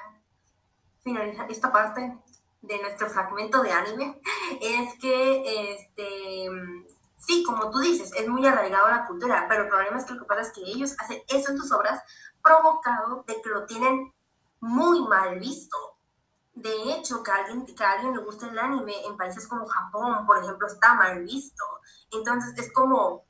finalizar 1.04 1.52
esta 1.52 1.72
parte 1.72 2.18
de 2.68 2.82
nuestro 2.82 3.10
fragmento 3.10 3.62
de 3.62 3.72
anime, 3.72 4.22
es 4.62 5.00
que 5.00 5.74
este 5.74 6.50
sí, 7.18 7.44
como 7.44 7.70
tú 7.70 7.80
dices, 7.80 8.12
es 8.16 8.28
muy 8.28 8.46
arraigado 8.46 8.86
a 8.86 8.92
la 8.92 9.08
cultura, 9.08 9.46
pero 9.50 9.64
el 9.64 9.70
problema 9.70 9.98
es 9.98 10.06
que 10.06 10.14
lo 10.14 10.22
que 10.22 10.26
pasa 10.26 10.42
es 10.42 10.52
que 10.52 10.62
ellos 10.62 10.96
hacen 11.00 11.22
eso 11.28 11.52
en 11.52 11.58
tus 11.58 11.72
obras 11.72 12.02
provocado 12.42 13.24
de 13.28 13.42
que 13.42 13.50
lo 13.50 13.66
tienen 13.66 14.14
muy 14.60 15.02
mal 15.08 15.40
visto. 15.40 15.78
De 16.54 16.94
hecho, 16.94 17.22
que 17.22 17.32
a 17.32 17.36
alguien, 17.36 17.66
que 17.66 17.84
a 17.84 17.92
alguien 17.92 18.16
le 18.16 18.24
guste 18.24 18.48
el 18.48 18.58
anime 18.58 19.06
en 19.06 19.18
países 19.18 19.48
como 19.48 19.68
Japón, 19.68 20.26
por 20.26 20.38
ejemplo, 20.40 20.68
está 20.68 20.96
mal 20.96 21.24
visto. 21.24 21.64
Entonces 22.12 22.58
es 22.58 22.72
como 22.74 23.26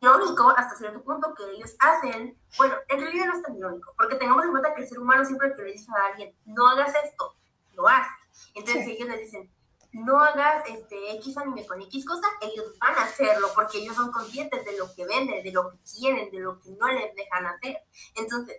irónico 0.00 0.52
hasta 0.56 0.74
cierto 0.74 1.02
punto 1.04 1.32
que 1.34 1.44
ellos 1.52 1.76
hacen, 1.78 2.36
bueno, 2.58 2.74
en 2.88 3.00
realidad 3.00 3.26
no 3.26 3.36
es 3.36 3.42
tan 3.42 3.56
irónico, 3.56 3.94
porque 3.96 4.16
tengamos 4.16 4.44
en 4.44 4.50
cuenta 4.50 4.74
que 4.74 4.82
el 4.82 4.88
ser 4.88 4.98
humano 4.98 5.24
siempre 5.24 5.54
que 5.54 5.62
le 5.62 5.72
dice 5.72 5.92
a 5.92 6.06
alguien, 6.06 6.34
no 6.44 6.68
hagas 6.68 6.92
esto, 7.04 7.34
lo 7.74 7.88
hace. 7.88 8.10
Entonces 8.54 8.86
ellos 8.86 9.08
le 9.08 9.18
dicen, 9.18 9.50
no 9.92 10.18
hagas 10.18 10.64
este 10.68 11.16
X 11.16 11.36
anime 11.36 11.66
con 11.66 11.80
X 11.82 12.04
cosa, 12.06 12.26
ellos 12.40 12.78
van 12.80 12.96
a 12.96 13.04
hacerlo 13.04 13.48
porque 13.54 13.78
ellos 13.78 13.94
son 13.94 14.10
conscientes 14.10 14.64
de 14.64 14.76
lo 14.78 14.92
que 14.94 15.04
venden, 15.04 15.42
de 15.42 15.52
lo 15.52 15.70
que 15.70 15.78
quieren, 15.78 16.30
de 16.30 16.38
lo 16.38 16.58
que 16.58 16.70
no 16.70 16.88
les 16.88 17.14
dejan 17.14 17.46
hacer. 17.46 17.78
Entonces, 18.16 18.56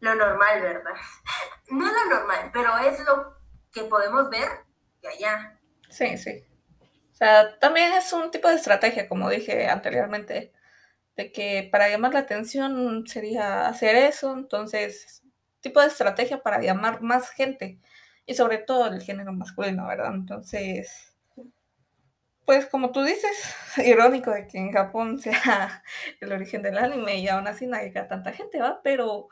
lo 0.00 0.14
normal, 0.14 0.60
¿verdad? 0.60 0.94
No 1.68 1.84
es 1.84 1.92
lo 1.92 2.14
normal, 2.16 2.50
pero 2.52 2.78
es 2.78 3.00
lo 3.00 3.34
que 3.72 3.82
podemos 3.84 4.30
ver 4.30 4.48
de 5.02 5.08
allá. 5.08 5.58
Sí, 5.90 6.16
sí. 6.16 6.44
O 7.12 7.16
sea, 7.16 7.58
también 7.58 7.92
es 7.92 8.12
un 8.12 8.30
tipo 8.30 8.46
de 8.46 8.54
estrategia, 8.54 9.08
como 9.08 9.28
dije 9.28 9.66
anteriormente, 9.66 10.52
de 11.16 11.32
que 11.32 11.68
para 11.72 11.88
llamar 11.88 12.14
la 12.14 12.20
atención 12.20 13.04
sería 13.08 13.66
hacer 13.66 13.96
eso, 13.96 14.32
entonces, 14.34 15.22
tipo 15.60 15.80
de 15.80 15.88
estrategia 15.88 16.40
para 16.40 16.60
llamar 16.60 17.02
más 17.02 17.30
gente 17.30 17.80
y 18.26 18.34
sobre 18.34 18.58
todo 18.58 18.88
el 18.88 19.00
género 19.02 19.32
masculino, 19.32 19.86
¿verdad? 19.86 20.14
Entonces, 20.14 21.16
pues 22.46 22.66
como 22.66 22.92
tú 22.92 23.02
dices, 23.02 23.54
irónico 23.84 24.30
de 24.30 24.46
que 24.46 24.58
en 24.58 24.72
Japón 24.72 25.18
sea 25.20 25.82
el 26.20 26.32
origen 26.32 26.62
del 26.62 26.78
anime 26.78 27.18
y 27.18 27.28
aún 27.28 27.46
así 27.46 27.66
no 27.66 27.76
tanta 28.08 28.32
gente, 28.32 28.60
¿va? 28.60 28.80
Pero 28.82 29.28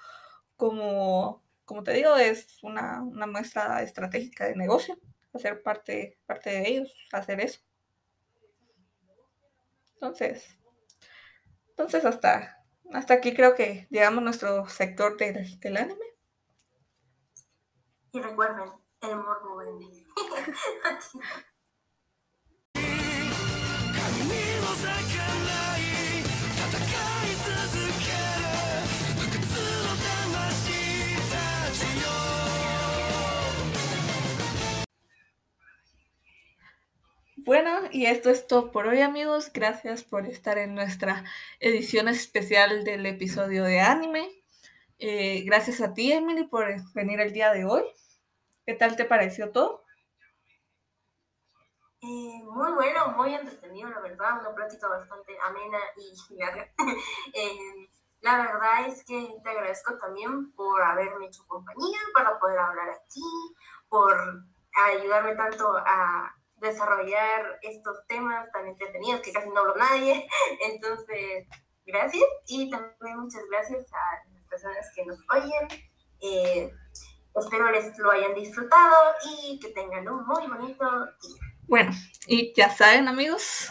como, 0.57 1.43
como 1.65 1.83
te 1.83 1.93
digo, 1.93 2.17
es 2.17 2.63
una, 2.63 3.03
una 3.03 3.27
muestra 3.27 3.83
estratégica 3.83 4.47
de 4.47 4.57
negocio, 4.57 4.99
hacer 5.33 5.63
parte, 5.63 6.19
parte 6.27 6.51
de 6.51 6.69
ellos, 6.69 6.95
hacer 7.13 7.41
eso. 7.41 7.61
Entonces, 9.95 10.59
entonces 11.71 12.05
hasta, 12.05 12.63
hasta 12.93 13.15
aquí 13.15 13.35
creo 13.35 13.55
que 13.55 13.87
llegamos 13.91 14.23
nuestro 14.23 14.69
sector 14.69 15.17
del 15.17 15.77
anime. 15.77 16.07
Y 18.13 18.21
recuerden, 18.21 18.71
el 19.05 19.17
morbo. 19.17 19.63
Bueno, 37.37 37.81
y 37.93 38.07
esto 38.07 38.31
es 38.31 38.47
todo 38.47 38.73
por 38.73 38.87
hoy 38.87 39.03
amigos. 39.03 39.51
Gracias 39.53 40.03
por 40.03 40.27
estar 40.27 40.57
en 40.57 40.75
nuestra 40.75 41.25
edición 41.61 42.09
especial 42.09 42.85
del 42.85 43.05
episodio 43.05 43.65
de 43.65 43.81
anime. 43.81 44.31
Eh, 44.99 45.43
gracias 45.45 45.83
a 45.83 45.93
ti, 45.93 46.11
Emily, 46.11 46.45
por 46.45 46.75
venir 46.95 47.21
el 47.21 47.35
día 47.35 47.53
de 47.53 47.67
hoy. 47.67 47.85
¿Qué 48.67 48.75
tal 48.75 48.97
te 48.97 49.05
pareció 49.05 49.53
todo? 49.53 49.85
Eh, 52.01 52.43
muy 52.45 52.73
bueno, 52.73 53.09
muy 53.17 53.35
entretenido, 53.35 53.89
la 53.89 54.01
verdad, 54.01 54.41
una 54.41 54.55
plática 54.55 54.89
bastante 54.89 55.37
amena 55.43 55.79
y 55.97 56.15
larga. 56.37 56.73
Eh, 57.35 57.91
la 58.21 58.39
verdad 58.39 58.87
es 58.87 59.05
que 59.05 59.37
te 59.43 59.51
agradezco 59.51 59.99
también 59.99 60.53
por 60.53 60.83
haberme 60.83 61.27
hecho 61.27 61.47
compañía, 61.47 61.99
para 62.15 62.39
poder 62.39 62.59
hablar 62.59 62.89
aquí, 62.89 63.23
por 63.89 64.17
ayudarme 64.75 65.37
tanto 65.37 65.77
a 65.77 66.35
desarrollar 66.57 67.59
estos 67.61 68.07
temas 68.07 68.51
tan 68.51 68.67
entretenidos 68.67 69.21
que 69.21 69.33
casi 69.33 69.51
no 69.51 69.61
hablo 69.61 69.77
nadie. 69.77 70.27
Entonces, 70.61 71.47
gracias 71.85 72.25
y 72.47 72.71
también 72.71 73.19
muchas 73.19 73.43
gracias 73.51 73.93
a 73.93 74.29
las 74.33 74.45
personas 74.47 74.91
que 74.95 75.05
nos 75.05 75.19
oyen. 75.31 75.69
Eh, 76.21 76.73
espero 77.41 77.71
les 77.71 77.97
lo 77.99 78.11
hayan 78.11 78.35
disfrutado 78.35 78.95
y 79.39 79.59
que 79.59 79.71
tengan 79.71 80.09
un 80.09 80.27
muy 80.27 80.47
bonito 80.47 80.85
día. 81.23 81.41
Bueno, 81.67 81.93
y 82.27 82.53
ya 82.55 82.71
saben 82.71 83.09
amigos, 83.09 83.71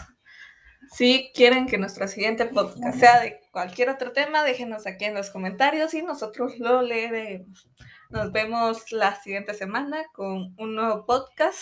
si 0.90 1.32
quieren 1.34 1.66
que 1.66 1.78
nuestro 1.78 2.06
siguiente 2.08 2.46
podcast 2.46 2.98
sea 2.98 3.20
de 3.20 3.40
cualquier 3.50 3.90
otro 3.90 4.12
tema, 4.12 4.44
déjenos 4.44 4.86
aquí 4.86 5.04
en 5.04 5.14
los 5.14 5.30
comentarios 5.30 5.94
y 5.94 6.02
nosotros 6.02 6.58
lo 6.58 6.82
leeremos. 6.82 7.68
Nos 8.10 8.32
vemos 8.32 8.92
la 8.92 9.20
siguiente 9.20 9.54
semana 9.54 10.04
con 10.12 10.54
un 10.58 10.74
nuevo 10.74 11.06
podcast 11.06 11.60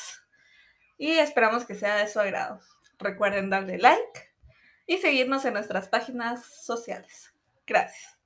y 0.99 1.13
esperamos 1.13 1.65
que 1.65 1.75
sea 1.75 1.97
de 1.97 2.09
su 2.09 2.21
agrado. 2.21 2.61
Recuerden 2.99 3.51
darle 3.51 3.79
like 3.79 4.33
y 4.87 4.99
seguirnos 4.99 5.45
en 5.45 5.55
nuestras 5.55 5.89
páginas 5.89 6.45
sociales. 6.65 7.33
Gracias. 7.67 8.19